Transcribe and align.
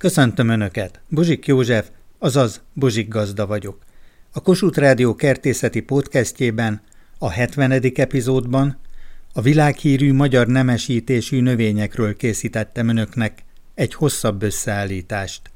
Köszöntöm 0.00 0.48
Önöket! 0.48 1.00
Bozsik 1.08 1.46
József, 1.46 1.88
azaz 2.18 2.62
Bozsik 2.72 3.08
Gazda 3.08 3.46
vagyok. 3.46 3.78
A 4.32 4.40
Kossuth 4.40 4.78
Rádió 4.78 5.14
kertészeti 5.14 5.80
podcastjében, 5.80 6.80
a 7.18 7.30
70. 7.30 7.72
epizódban 7.94 8.78
a 9.32 9.40
világhírű 9.40 10.12
magyar 10.12 10.46
nemesítésű 10.46 11.40
növényekről 11.40 12.16
készítettem 12.16 12.88
Önöknek 12.88 13.44
egy 13.74 13.94
hosszabb 13.94 14.42
összeállítást, 14.42 15.50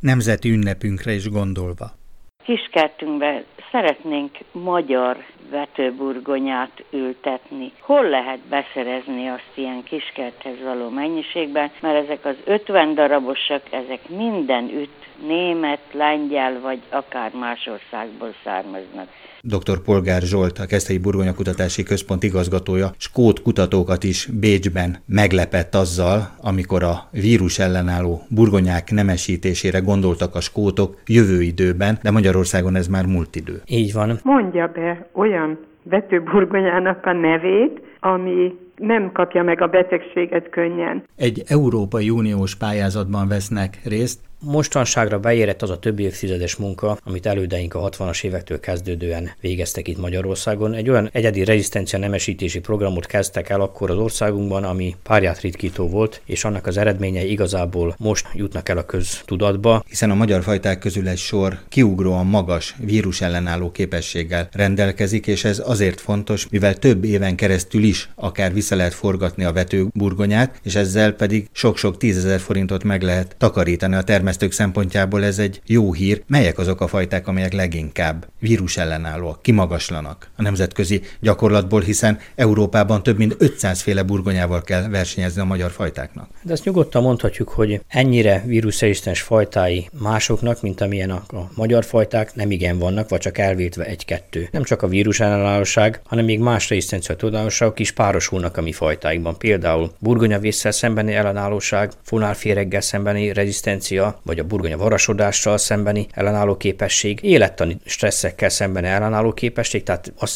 nemzeti 0.00 0.50
ünnepünkre 0.50 1.12
is 1.12 1.28
gondolva. 1.28 1.98
Kiskertünkben 2.44 3.44
szeretnénk 3.70 4.36
magyar 4.52 5.24
vetőburgonyát 5.50 6.84
ültetni. 6.90 7.72
Hol 7.80 8.08
lehet 8.08 8.38
beszerezni 8.38 9.28
azt 9.28 9.50
ilyen 9.54 9.82
kiskerthez 9.82 10.62
való 10.62 10.88
mennyiségben, 10.88 11.70
mert 11.80 12.04
ezek 12.04 12.24
az 12.24 12.36
50 12.44 12.94
darabosak, 12.94 13.62
ezek 13.70 14.08
minden 14.08 14.68
üt 14.68 15.26
német, 15.26 15.80
lengyel 15.92 16.60
vagy 16.60 16.80
akár 16.90 17.32
más 17.32 17.66
országból 17.66 18.34
származnak. 18.44 19.08
Dr. 19.46 19.82
Polgár 19.84 20.22
Zsolt, 20.22 20.58
a 20.58 20.66
Keszthelyi 20.66 20.98
Burgonyakutatási 20.98 21.82
Központ 21.82 22.22
igazgatója, 22.22 22.90
skót 22.98 23.42
kutatókat 23.42 24.04
is 24.04 24.28
Bécsben 24.40 24.96
meglepett 25.06 25.74
azzal, 25.74 26.18
amikor 26.40 26.82
a 26.82 27.08
vírus 27.10 27.58
ellenálló 27.58 28.22
burgonyák 28.28 28.90
nemesítésére 28.90 29.78
gondoltak 29.78 30.34
a 30.34 30.40
skótok 30.40 30.96
jövő 31.06 31.42
időben, 31.42 31.98
de 32.02 32.10
Magyarországon 32.10 32.76
ez 32.76 32.86
már 32.86 33.06
múlt 33.06 33.36
idő. 33.36 33.62
Így 33.66 33.92
van. 33.92 34.18
Mondja 34.22 34.70
be 34.74 35.08
olyan 35.12 35.58
vetőburgonyának 35.82 37.06
a 37.06 37.12
nevét, 37.12 37.80
ami 38.00 38.54
nem 38.76 39.12
kapja 39.12 39.42
meg 39.42 39.60
a 39.62 39.66
betegséget 39.66 40.48
könnyen. 40.50 41.04
Egy 41.16 41.42
Európai 41.46 42.10
Uniós 42.10 42.56
pályázatban 42.56 43.28
vesznek 43.28 43.78
részt, 43.84 44.20
Mostanságra 44.44 45.18
beérett 45.18 45.62
az 45.62 45.70
a 45.70 45.78
több 45.78 45.98
évtizedes 45.98 46.56
munka, 46.56 46.98
amit 47.04 47.26
elődeink 47.26 47.74
a 47.74 47.88
60-as 47.88 48.24
évektől 48.24 48.60
kezdődően 48.60 49.30
végeztek 49.40 49.88
itt 49.88 49.98
Magyarországon. 49.98 50.74
Egy 50.74 50.90
olyan 50.90 51.08
egyedi 51.12 51.44
rezisztencia 51.44 51.98
nemesítési 51.98 52.60
programot 52.60 53.06
kezdtek 53.06 53.48
el 53.48 53.60
akkor 53.60 53.90
az 53.90 53.96
országunkban, 53.96 54.64
ami 54.64 54.96
párját 55.02 55.40
ritkító 55.40 55.88
volt, 55.88 56.20
és 56.24 56.44
annak 56.44 56.66
az 56.66 56.76
eredményei 56.76 57.30
igazából 57.30 57.94
most 57.98 58.26
jutnak 58.34 58.68
el 58.68 58.78
a 58.78 58.84
köztudatba. 58.84 59.84
Hiszen 59.88 60.10
a 60.10 60.14
magyar 60.14 60.42
fajták 60.42 60.78
közül 60.78 61.08
egy 61.08 61.18
sor 61.18 61.58
kiugróan 61.68 62.26
magas 62.26 62.74
vírus 62.78 63.20
ellenálló 63.20 63.70
képességgel 63.70 64.48
rendelkezik, 64.52 65.26
és 65.26 65.44
ez 65.44 65.62
azért 65.64 66.00
fontos, 66.00 66.48
mivel 66.50 66.74
több 66.74 67.04
éven 67.04 67.36
keresztül 67.36 67.82
is 67.82 68.08
akár 68.14 68.52
vissza 68.52 68.76
lehet 68.76 68.94
forgatni 68.94 69.44
a 69.44 69.52
vetőburgonyát, 69.52 70.60
és 70.62 70.74
ezzel 70.74 71.12
pedig 71.12 71.48
sok-sok 71.52 71.96
tízezer 71.96 72.40
forintot 72.40 72.84
meg 72.84 73.02
lehet 73.02 73.34
takarítani 73.38 73.94
a 73.94 74.02
termesztő 74.02 74.32
termesztők 74.36 74.64
szempontjából 74.64 75.24
ez 75.24 75.38
egy 75.38 75.60
jó 75.66 75.92
hír. 75.92 76.22
Melyek 76.26 76.58
azok 76.58 76.80
a 76.80 76.86
fajták, 76.86 77.28
amelyek 77.28 77.52
leginkább 77.52 78.26
vírus 78.38 78.76
ellenállóak, 78.76 79.42
kimagaslanak 79.42 80.30
a 80.36 80.42
nemzetközi 80.42 81.02
gyakorlatból, 81.20 81.80
hiszen 81.80 82.18
Európában 82.34 83.02
több 83.02 83.16
mint 83.18 83.34
500 83.38 83.80
féle 83.80 84.02
burgonyával 84.02 84.62
kell 84.62 84.88
versenyezni 84.88 85.40
a 85.40 85.44
magyar 85.44 85.70
fajtáknak. 85.70 86.28
De 86.42 86.52
ezt 86.52 86.64
nyugodtan 86.64 87.02
mondhatjuk, 87.02 87.48
hogy 87.48 87.80
ennyire 87.88 88.42
vírusrezisztens 88.46 89.20
fajtái 89.20 89.88
másoknak, 89.98 90.62
mint 90.62 90.80
amilyen 90.80 91.10
a, 91.10 91.22
a 91.28 91.50
magyar 91.54 91.84
fajták 91.84 92.34
nem 92.34 92.50
igen 92.50 92.78
vannak, 92.78 93.08
vagy 93.08 93.20
csak 93.20 93.38
elvétve 93.38 93.84
egy-kettő. 93.84 94.48
Nem 94.50 94.62
csak 94.62 94.82
a 94.82 94.88
vírus 94.88 95.20
ellenállóság, 95.20 96.00
hanem 96.04 96.24
még 96.24 96.38
más 96.38 96.68
rezisztencia 96.68 97.16
tudatosságok 97.16 97.78
is 97.78 97.92
párosulnak 97.92 98.56
a 98.56 98.62
mi 98.62 98.72
fajtáikban. 98.72 99.38
Például 99.38 99.92
burgonyavészsel 99.98 100.72
szembeni 100.72 101.12
ellenállóság, 101.14 101.92
fonálféreggel 102.02 102.80
szembeni 102.80 103.32
rezisztencia, 103.32 104.20
vagy 104.24 104.38
a 104.38 104.44
burgonya 104.44 104.76
varasodással 104.76 105.58
szembeni 105.58 106.06
ellenálló 106.10 106.56
képesség, 106.56 107.18
élettani 107.22 107.76
stresszekkel 107.84 108.48
szembeni 108.48 108.86
ellenálló 108.86 109.32
képesség, 109.32 109.82
tehát 109.82 110.12
a 110.16 110.26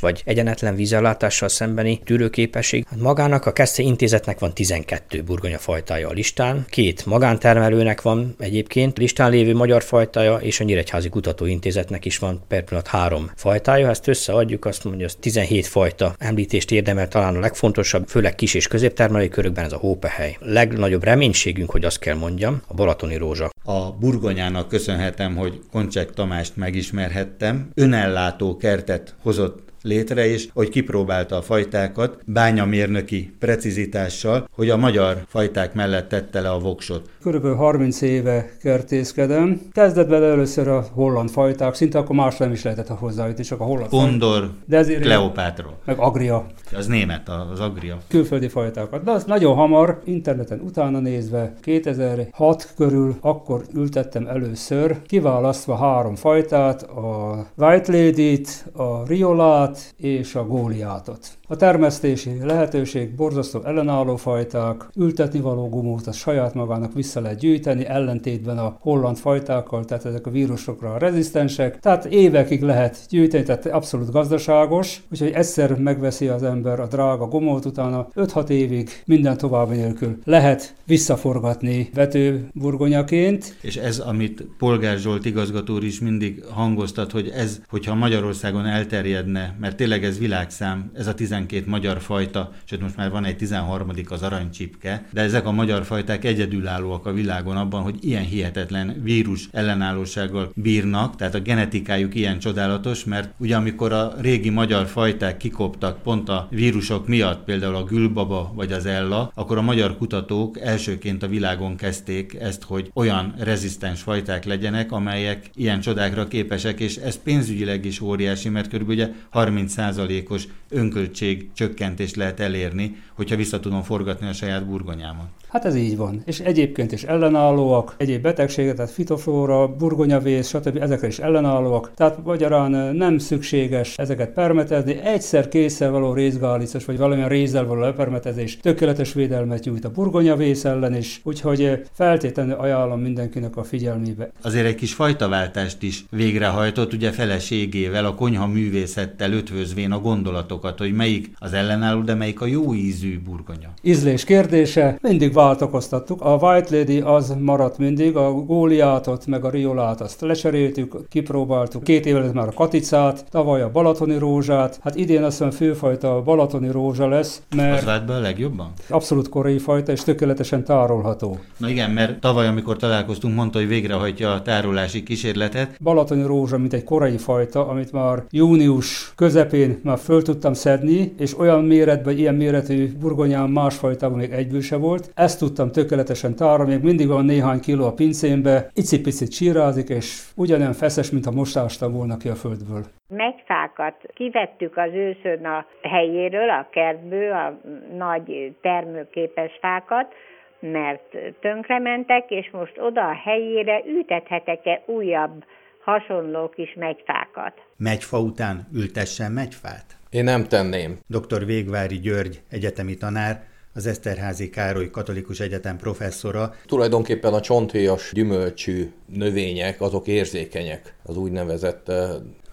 vagy 0.00 0.22
egyenetlen 0.24 0.74
vízellátással 0.74 1.48
szembeni 1.48 2.00
tűrőképesség. 2.04 2.86
Hát 2.90 3.00
magának 3.00 3.46
a 3.46 3.52
Keszte 3.52 3.82
intézetnek 3.82 4.38
van 4.38 4.54
12 4.54 5.22
burgonya 5.22 5.58
fajtája 5.58 6.08
a 6.08 6.12
listán, 6.12 6.64
két 6.68 7.06
magántermelőnek 7.06 8.02
van 8.02 8.34
egyébként 8.38 8.98
listán 8.98 9.30
lévő 9.30 9.54
magyar 9.54 9.82
fajtája, 9.82 10.36
és 10.36 10.60
a 10.60 10.64
Nyíregyházi 10.64 11.08
Kutatóintézetnek 11.08 12.04
is 12.04 12.18
van 12.18 12.42
per 12.48 12.64
három 12.84 13.30
fajtája. 13.36 13.88
Ezt 13.88 14.08
összeadjuk, 14.08 14.64
azt 14.64 14.84
mondja, 14.84 15.06
hogy 15.06 15.18
17 15.18 15.66
fajta 15.66 16.14
említést 16.18 16.70
érdemel 16.70 17.08
talán 17.08 17.36
a 17.36 17.40
legfontosabb, 17.40 18.08
főleg 18.08 18.34
kis 18.34 18.54
és 18.54 18.66
középtermelői 18.66 19.28
körökben 19.28 19.64
ez 19.64 19.72
a 19.72 19.76
hópehely. 19.76 20.36
Legnagyobb 20.40 21.04
reménységünk, 21.04 21.70
hogy 21.70 21.84
azt 21.84 21.98
kell 21.98 22.14
mondjam, 22.14 22.62
a 22.66 22.74
Balaton 22.74 23.07
Balatoni 23.08 23.16
Rózsa. 23.16 23.50
A 23.64 23.92
burgonyának 23.92 24.68
köszönhetem, 24.68 25.36
hogy 25.36 25.60
Koncsek 25.70 26.10
Tamást 26.10 26.56
megismerhettem. 26.56 27.70
Önellátó 27.74 28.56
kertet 28.56 29.14
hozott 29.22 29.67
létre, 29.88 30.26
és 30.26 30.48
hogy 30.54 30.68
kipróbálta 30.68 31.36
a 31.36 31.42
fajtákat 31.42 32.18
bányamérnöki 32.24 33.34
precizitással, 33.38 34.48
hogy 34.52 34.70
a 34.70 34.76
magyar 34.76 35.24
fajták 35.28 35.74
mellett 35.74 36.08
tette 36.08 36.40
le 36.40 36.50
a 36.50 36.58
voksot. 36.58 37.10
Körülbelül 37.22 37.56
30 37.56 38.00
éve 38.00 38.50
kertészkedem. 38.60 39.60
Kezdetben 39.72 40.22
először 40.22 40.68
a 40.68 40.86
holland 40.92 41.30
fajták, 41.30 41.74
szinte 41.74 41.98
akkor 41.98 42.16
más 42.16 42.36
nem 42.36 42.52
is 42.52 42.62
lehetett 42.62 42.86
hozzájutni, 42.88 43.44
csak 43.44 43.60
a 43.60 43.64
holland 43.64 43.88
Kondor, 43.88 44.50
De 44.64 44.76
ezért 44.76 45.00
Kleopátra. 45.00 45.78
Meg 45.84 45.98
Agria. 45.98 46.46
Az 46.76 46.86
német, 46.86 47.28
az 47.52 47.60
Agria. 47.60 47.98
Külföldi 48.08 48.48
fajtákat. 48.48 49.02
De 49.04 49.10
az 49.10 49.24
nagyon 49.24 49.54
hamar, 49.54 50.00
interneten 50.04 50.60
utána 50.60 50.98
nézve, 50.98 51.54
2006 51.60 52.72
körül, 52.76 53.16
akkor 53.20 53.62
ültettem 53.74 54.26
először, 54.26 54.96
kiválasztva 55.06 55.76
három 55.76 56.14
fajtát, 56.14 56.82
a 56.82 57.46
White 57.56 57.92
Lady-t, 57.92 58.66
a 58.72 59.06
Riolát 59.06 59.77
és 59.96 60.34
a 60.34 60.44
Góliátot. 60.46 61.37
A 61.50 61.56
termesztési 61.56 62.30
lehetőség 62.42 63.14
borzasztó 63.14 63.62
ellenálló 63.64 64.16
fajták, 64.16 64.88
ültetni 64.96 65.40
való 65.40 65.68
gumót 65.68 66.06
az 66.06 66.16
saját 66.16 66.54
magának 66.54 66.94
vissza 66.94 67.20
lehet 67.20 67.38
gyűjteni, 67.38 67.86
ellentétben 67.86 68.58
a 68.58 68.76
holland 68.80 69.16
fajtákkal, 69.16 69.84
tehát 69.84 70.04
ezek 70.04 70.26
a 70.26 70.30
vírusokra 70.30 70.98
rezisztensek, 70.98 71.80
tehát 71.80 72.04
évekig 72.04 72.62
lehet 72.62 72.98
gyűjteni, 73.08 73.44
tehát 73.44 73.66
abszolút 73.66 74.10
gazdaságos, 74.10 75.02
úgyhogy 75.12 75.30
egyszer 75.30 75.78
megveszi 75.78 76.28
az 76.28 76.42
ember 76.42 76.80
a 76.80 76.86
drága 76.86 77.26
gumót, 77.26 77.64
utána 77.64 78.08
5-6 78.14 78.48
évig 78.48 78.90
minden 79.04 79.36
további 79.36 79.76
nélkül 79.76 80.18
lehet 80.24 80.74
visszaforgatni 80.86 81.90
vetőburgonyaként. 81.94 83.56
És 83.60 83.76
ez, 83.76 83.98
amit 83.98 84.46
Polgár 84.58 84.98
Zsolt 84.98 85.24
igazgató 85.24 85.78
is 85.78 86.00
mindig 86.00 86.44
hangoztat, 86.50 87.12
hogy 87.12 87.28
ez, 87.28 87.60
hogyha 87.68 87.94
Magyarországon 87.94 88.66
elterjedne, 88.66 89.56
mert 89.60 89.76
tényleg 89.76 90.04
ez 90.04 90.18
világszám, 90.18 90.90
ez 90.94 91.06
a 91.06 91.14
10 91.14 91.36
12 91.46 91.70
magyar 91.70 92.00
fajta, 92.00 92.52
sőt 92.64 92.80
most 92.80 92.96
már 92.96 93.10
van 93.10 93.24
egy 93.24 93.36
13. 93.36 93.90
az 94.08 94.22
aranycsipke, 94.22 95.06
de 95.12 95.20
ezek 95.20 95.46
a 95.46 95.52
magyar 95.52 95.84
fajták 95.84 96.24
egyedülállóak 96.24 97.06
a 97.06 97.12
világon 97.12 97.56
abban, 97.56 97.82
hogy 97.82 97.96
ilyen 98.00 98.24
hihetetlen 98.24 99.00
vírus 99.02 99.48
ellenállósággal 99.52 100.50
bírnak, 100.54 101.16
tehát 101.16 101.34
a 101.34 101.40
genetikájuk 101.40 102.14
ilyen 102.14 102.38
csodálatos, 102.38 103.04
mert 103.04 103.32
ugye 103.38 103.56
amikor 103.56 103.92
a 103.92 104.14
régi 104.20 104.50
magyar 104.50 104.86
fajták 104.86 105.36
kikoptak 105.36 106.02
pont 106.02 106.28
a 106.28 106.46
vírusok 106.50 107.08
miatt, 107.08 107.44
például 107.44 107.74
a 107.74 107.84
gülbaba 107.84 108.52
vagy 108.54 108.72
az 108.72 108.86
ella, 108.86 109.32
akkor 109.34 109.58
a 109.58 109.62
magyar 109.62 109.96
kutatók 109.96 110.60
elsőként 110.60 111.22
a 111.22 111.28
világon 111.28 111.76
kezdték 111.76 112.34
ezt, 112.34 112.62
hogy 112.62 112.90
olyan 112.94 113.34
rezisztens 113.38 114.02
fajták 114.02 114.44
legyenek, 114.44 114.92
amelyek 114.92 115.50
ilyen 115.54 115.80
csodákra 115.80 116.28
képesek, 116.28 116.80
és 116.80 116.96
ez 116.96 117.22
pénzügyileg 117.22 117.84
is 117.84 118.00
óriási, 118.00 118.48
mert 118.48 118.68
körülbelül 118.68 119.14
30%-os 119.32 120.46
önköltség 120.68 121.27
csökkentést 121.54 122.16
lehet 122.16 122.40
elérni, 122.40 122.96
hogyha 123.12 123.36
vissza 123.36 123.60
tudom 123.60 123.82
forgatni 123.82 124.28
a 124.28 124.32
saját 124.32 124.66
burgonyámat. 124.66 125.28
Hát 125.48 125.64
ez 125.64 125.76
így 125.76 125.96
van. 125.96 126.22
És 126.24 126.40
egyébként 126.40 126.92
is 126.92 127.02
ellenállóak, 127.02 127.94
egyéb 127.96 128.22
betegségek, 128.22 128.74
tehát 128.74 128.90
fitoflóra, 128.90 129.68
burgonyavész, 129.68 130.48
stb. 130.48 130.76
ezekre 130.76 131.06
is 131.06 131.18
ellenállóak. 131.18 131.90
Tehát 131.94 132.24
magyarán 132.24 132.96
nem 132.96 133.18
szükséges 133.18 133.98
ezeket 133.98 134.30
permetezni. 134.30 135.00
Egyszer 135.04 135.48
készsel 135.48 135.90
való 135.90 136.12
részgálicos, 136.12 136.84
vagy 136.84 136.98
valamilyen 136.98 137.28
rézzel 137.28 137.66
való 137.66 137.80
lepermetezés 137.80 138.56
tökéletes 138.56 139.12
védelmet 139.12 139.64
nyújt 139.64 139.84
a 139.84 139.90
burgonyavész 139.90 140.64
ellen 140.64 140.96
is, 140.96 141.20
úgyhogy 141.24 141.82
feltétlenül 141.92 142.54
ajánlom 142.54 143.00
mindenkinek 143.00 143.56
a 143.56 143.64
figyelmébe. 143.64 144.30
Azért 144.42 144.66
egy 144.66 144.74
kis 144.74 144.94
fajtaváltást 144.94 145.82
is 145.82 146.04
végrehajtott, 146.10 146.92
ugye 146.92 147.10
feleségével, 147.10 148.04
a 148.04 148.14
konyha 148.14 148.46
művészettel 148.46 149.32
ötvözvén 149.32 149.92
a 149.92 150.00
gondolatokat, 150.00 150.78
hogy 150.78 150.92
melyik 150.92 151.30
az 151.38 151.52
ellenálló, 151.52 152.00
de 152.00 152.14
melyik 152.14 152.40
a 152.40 152.46
jó 152.46 152.74
ízű 152.74 153.20
burgonya. 153.20 153.68
Ízlés 153.82 154.24
kérdése, 154.24 154.98
mindig 155.00 155.32
váltokoztattuk. 155.38 156.22
A 156.22 156.36
White 156.40 156.76
Lady 156.76 157.00
az 157.00 157.36
maradt 157.40 157.78
mindig, 157.78 158.16
a 158.16 158.32
góliátot 158.32 159.26
meg 159.26 159.44
a 159.44 159.50
riolát 159.50 160.00
azt 160.00 160.20
lecseréltük, 160.20 161.08
kipróbáltuk. 161.08 161.84
Két 161.84 162.06
évvel 162.06 162.30
már 162.34 162.48
a 162.48 162.52
katicát, 162.52 163.24
tavaly 163.30 163.62
a 163.62 163.70
balatoni 163.70 164.18
rózsát. 164.18 164.78
Hát 164.82 164.96
idén 164.96 165.22
azt 165.22 165.36
hiszem 165.38 165.50
főfajta 165.50 166.16
a 166.16 166.22
balatoni 166.22 166.70
rózsa 166.70 167.08
lesz, 167.08 167.42
mert... 167.56 167.78
Az 167.78 167.84
vált 167.84 168.06
be 168.06 168.14
a 168.14 168.20
legjobban? 168.20 168.72
Abszolút 168.88 169.28
korai 169.28 169.58
fajta, 169.58 169.92
és 169.92 170.02
tökéletesen 170.02 170.64
tárolható. 170.64 171.38
Na 171.56 171.68
igen, 171.68 171.90
mert 171.90 172.20
tavaly, 172.20 172.46
amikor 172.46 172.76
találkoztunk, 172.76 173.34
mondta, 173.34 173.58
hogy 173.58 173.68
végrehajtja 173.68 174.32
a 174.32 174.42
tárolási 174.42 175.02
kísérletet. 175.02 175.76
Balatoni 175.82 176.22
rózsa, 176.22 176.58
mint 176.58 176.72
egy 176.72 176.84
korai 176.84 177.16
fajta, 177.16 177.68
amit 177.68 177.92
már 177.92 178.24
június 178.30 179.12
közepén 179.16 179.80
már 179.82 179.98
föl 179.98 180.22
tudtam 180.22 180.52
szedni, 180.52 181.14
és 181.18 181.38
olyan 181.38 181.64
méretben, 181.64 182.16
ilyen 182.16 182.34
méretű 182.34 182.92
burgonyán 183.00 183.50
másfajtában 183.50 184.18
még 184.18 184.30
egyből 184.30 184.60
se 184.60 184.76
volt. 184.76 185.10
Ezt 185.14 185.27
tudtam 185.36 185.72
tökéletesen 185.72 186.36
tárolni, 186.36 186.72
még 186.72 186.82
mindig 186.82 187.08
van 187.08 187.24
néhány 187.24 187.60
kiló 187.60 187.86
a 187.86 187.92
pincémbe, 187.92 188.70
icipicit 188.74 189.30
csírázik, 189.30 189.88
és 189.88 190.22
ugyanolyan 190.36 190.72
feszes, 190.72 191.10
mint 191.10 191.26
a 191.26 191.30
most 191.30 191.56
ástam 191.56 191.92
volna 191.92 192.16
ki 192.16 192.28
a 192.28 192.34
földből. 192.34 192.84
Megyfákat 193.08 193.94
kivettük 194.14 194.76
az 194.76 194.90
őszön 194.92 195.44
a 195.44 195.66
helyéről, 195.82 196.50
a 196.50 196.68
kertből, 196.70 197.32
a 197.32 197.60
nagy 197.96 198.56
termőképes 198.60 199.58
fákat, 199.60 200.12
mert 200.60 201.16
tönkrementek, 201.40 202.30
és 202.30 202.50
most 202.52 202.78
oda 202.78 203.08
a 203.08 203.20
helyére 203.24 203.82
ültethetek-e 203.86 204.82
újabb 204.86 205.44
hasonló 205.84 206.48
kis 206.48 206.74
megyfákat. 206.74 207.52
Megyfa 207.76 208.18
után 208.18 208.68
ültessen 208.74 209.32
megyfát? 209.32 209.84
Én 210.10 210.24
nem 210.24 210.44
tenném. 210.44 210.98
Dr. 211.06 211.44
Végvári 211.46 211.98
György, 211.98 212.40
egyetemi 212.50 212.94
tanár, 212.94 213.42
az 213.78 213.86
Eszterházi 213.86 214.50
Károly 214.50 214.90
Katolikus 214.90 215.40
Egyetem 215.40 215.76
professzora. 215.76 216.54
Tulajdonképpen 216.66 217.34
a 217.34 217.40
csonthéjas 217.40 218.10
gyümölcsű 218.12 218.90
növények, 219.06 219.80
azok 219.80 220.06
érzékenyek 220.06 220.94
az 221.02 221.16
úgynevezett 221.16 221.92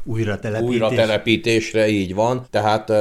újra 0.03 0.39
telepítés. 0.39 0.73
újra 0.73 0.89
telepítésre, 0.89 1.87
így 1.87 2.13
van. 2.13 2.45
Tehát 2.49 2.91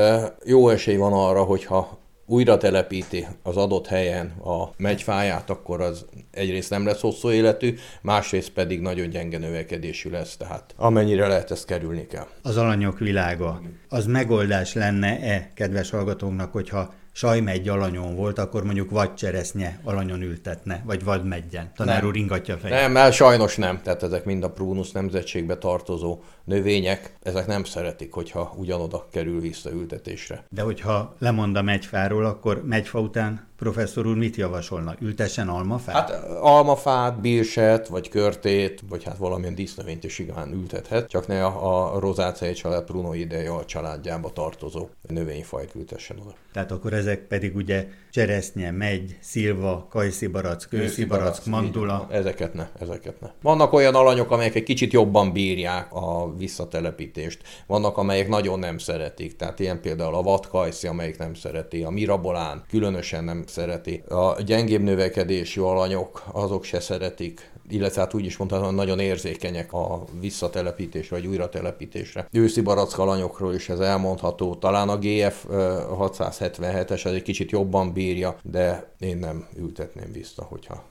jó 0.44 0.68
esély 0.68 0.96
van 0.96 1.12
arra, 1.12 1.42
hogyha 1.42 1.98
újra 2.26 2.56
telepíti 2.56 3.26
az 3.42 3.56
adott 3.56 3.86
helyen 3.86 4.26
a 4.44 4.68
megyfáját, 4.76 5.50
akkor 5.50 5.80
az 5.80 6.04
egyrészt 6.30 6.70
nem 6.70 6.86
lesz 6.86 7.00
hosszú 7.00 7.30
életű, 7.30 7.74
másrészt 8.02 8.50
pedig 8.50 8.80
nagyon 8.80 9.08
gyenge 9.08 9.38
növekedésű 9.38 10.10
lesz, 10.10 10.36
tehát 10.36 10.74
amennyire 10.76 11.26
lehet, 11.26 11.50
ezt 11.50 11.66
kerülni 11.66 12.06
kell. 12.06 12.26
Az 12.42 12.56
alanyok 12.56 12.98
világa, 12.98 13.60
az 13.88 14.06
megoldás 14.06 14.74
lenne-e, 14.74 15.50
kedves 15.54 15.90
hallgatónknak, 15.90 16.52
hogyha 16.52 16.94
sajmegy 17.16 17.68
alanyon 17.68 18.14
volt, 18.14 18.38
akkor 18.38 18.64
mondjuk 18.64 18.90
vagy 18.90 19.14
cseresznye 19.14 19.80
alanyon 19.84 20.22
ültetne, 20.22 20.82
vagy 20.84 21.04
vadmegyen. 21.04 21.72
Tanár 21.76 22.04
úr 22.04 22.16
ingatja 22.16 22.56
fejét. 22.56 22.76
Nem, 22.76 22.92
mert 22.92 23.14
sajnos 23.14 23.56
nem. 23.56 23.80
Tehát 23.82 24.02
ezek 24.02 24.24
mind 24.24 24.44
a 24.44 24.50
prunus 24.50 24.90
nemzetségbe 24.90 25.56
tartozó 25.56 26.22
növények, 26.44 27.16
ezek 27.22 27.46
nem 27.46 27.64
szeretik, 27.64 28.12
hogyha 28.12 28.54
ugyanoda 28.56 29.06
kerül 29.10 29.40
vissza 29.40 29.70
ültetésre. 29.70 30.44
De 30.48 30.62
hogyha 30.62 31.14
lemond 31.18 31.56
a 31.56 31.62
megyfáról, 31.62 32.24
akkor 32.24 32.62
megyfa 32.64 32.98
után 32.98 33.46
professzor 33.56 34.06
úr 34.06 34.16
mit 34.16 34.36
javasolna? 34.36 34.94
Ültessen 35.00 35.48
almafát? 35.48 35.94
Hát 35.94 36.10
almafát, 36.40 37.20
bírset, 37.20 37.88
vagy 37.88 38.08
körtét, 38.08 38.82
vagy 38.88 39.04
hát 39.04 39.16
valamilyen 39.16 39.54
dísznövényt 39.54 40.04
is 40.04 40.18
igán 40.18 40.52
ültethet, 40.52 41.08
csak 41.08 41.26
ne 41.26 41.44
a, 41.44 41.94
a 41.94 41.98
rozáceai 41.98 42.52
család 42.52 42.84
prunoideja 42.84 43.54
a 43.56 43.64
családjába 43.64 44.32
tartozó 44.32 44.88
növényfajt 45.08 45.74
ültessen 45.74 46.18
oda. 46.18 46.34
Tehát 46.52 46.70
akkor 46.70 46.92
ezek 46.92 47.20
pedig 47.20 47.56
ugye 47.56 47.86
cseresznye, 48.10 48.70
megy, 48.70 49.16
szilva, 49.20 49.86
kajszibarack, 49.90 50.68
kőszibarack, 50.68 51.46
mandula. 51.46 52.06
Ezeket 52.10 52.54
ne, 52.54 52.68
ezeket 52.80 53.20
ne. 53.20 53.28
Vannak 53.42 53.72
olyan 53.72 53.94
alanyok, 53.94 54.30
amelyek 54.30 54.54
egy 54.54 54.62
kicsit 54.62 54.92
jobban 54.92 55.32
bírják 55.32 55.92
a 55.92 56.34
visszatelepítést. 56.36 57.42
Vannak, 57.66 57.96
amelyek 57.96 58.28
nagyon 58.28 58.58
nem 58.58 58.78
szeretik. 58.78 59.36
Tehát 59.36 59.60
ilyen 59.60 59.80
például 59.80 60.14
a 60.14 60.22
vadkajszi, 60.22 60.86
amelyik 60.86 61.18
nem 61.18 61.34
szereti, 61.34 61.82
a 61.82 61.90
mirabolán 61.90 62.62
különösen 62.68 63.24
nem 63.24 63.43
szereti. 63.48 64.02
A 64.08 64.42
gyengébb 64.42 64.82
növekedésű 64.82 65.60
alanyok, 65.60 66.22
azok 66.32 66.64
se 66.64 66.80
szeretik 66.80 67.52
illetve 67.68 68.00
hát 68.00 68.14
úgy 68.14 68.24
is 68.24 68.36
mondhatom, 68.36 68.74
nagyon 68.74 68.98
érzékenyek 68.98 69.72
a 69.72 70.04
visszatelepítésre 70.20 71.16
vagy 71.16 71.26
újratelepítésre. 71.26 72.28
Őszi 72.32 72.60
barack 72.60 72.98
alanyokról 72.98 73.54
is 73.54 73.68
ez 73.68 73.78
elmondható. 73.80 74.54
Talán 74.54 74.88
a 74.88 74.98
GF 74.98 75.44
677-es 75.48 77.04
ez 77.06 77.12
egy 77.12 77.22
kicsit 77.22 77.50
jobban 77.50 77.92
bírja, 77.92 78.36
de 78.42 78.92
én 78.98 79.16
nem 79.16 79.46
ültetném 79.56 80.12
vissza, 80.12 80.42
hogyha 80.42 80.84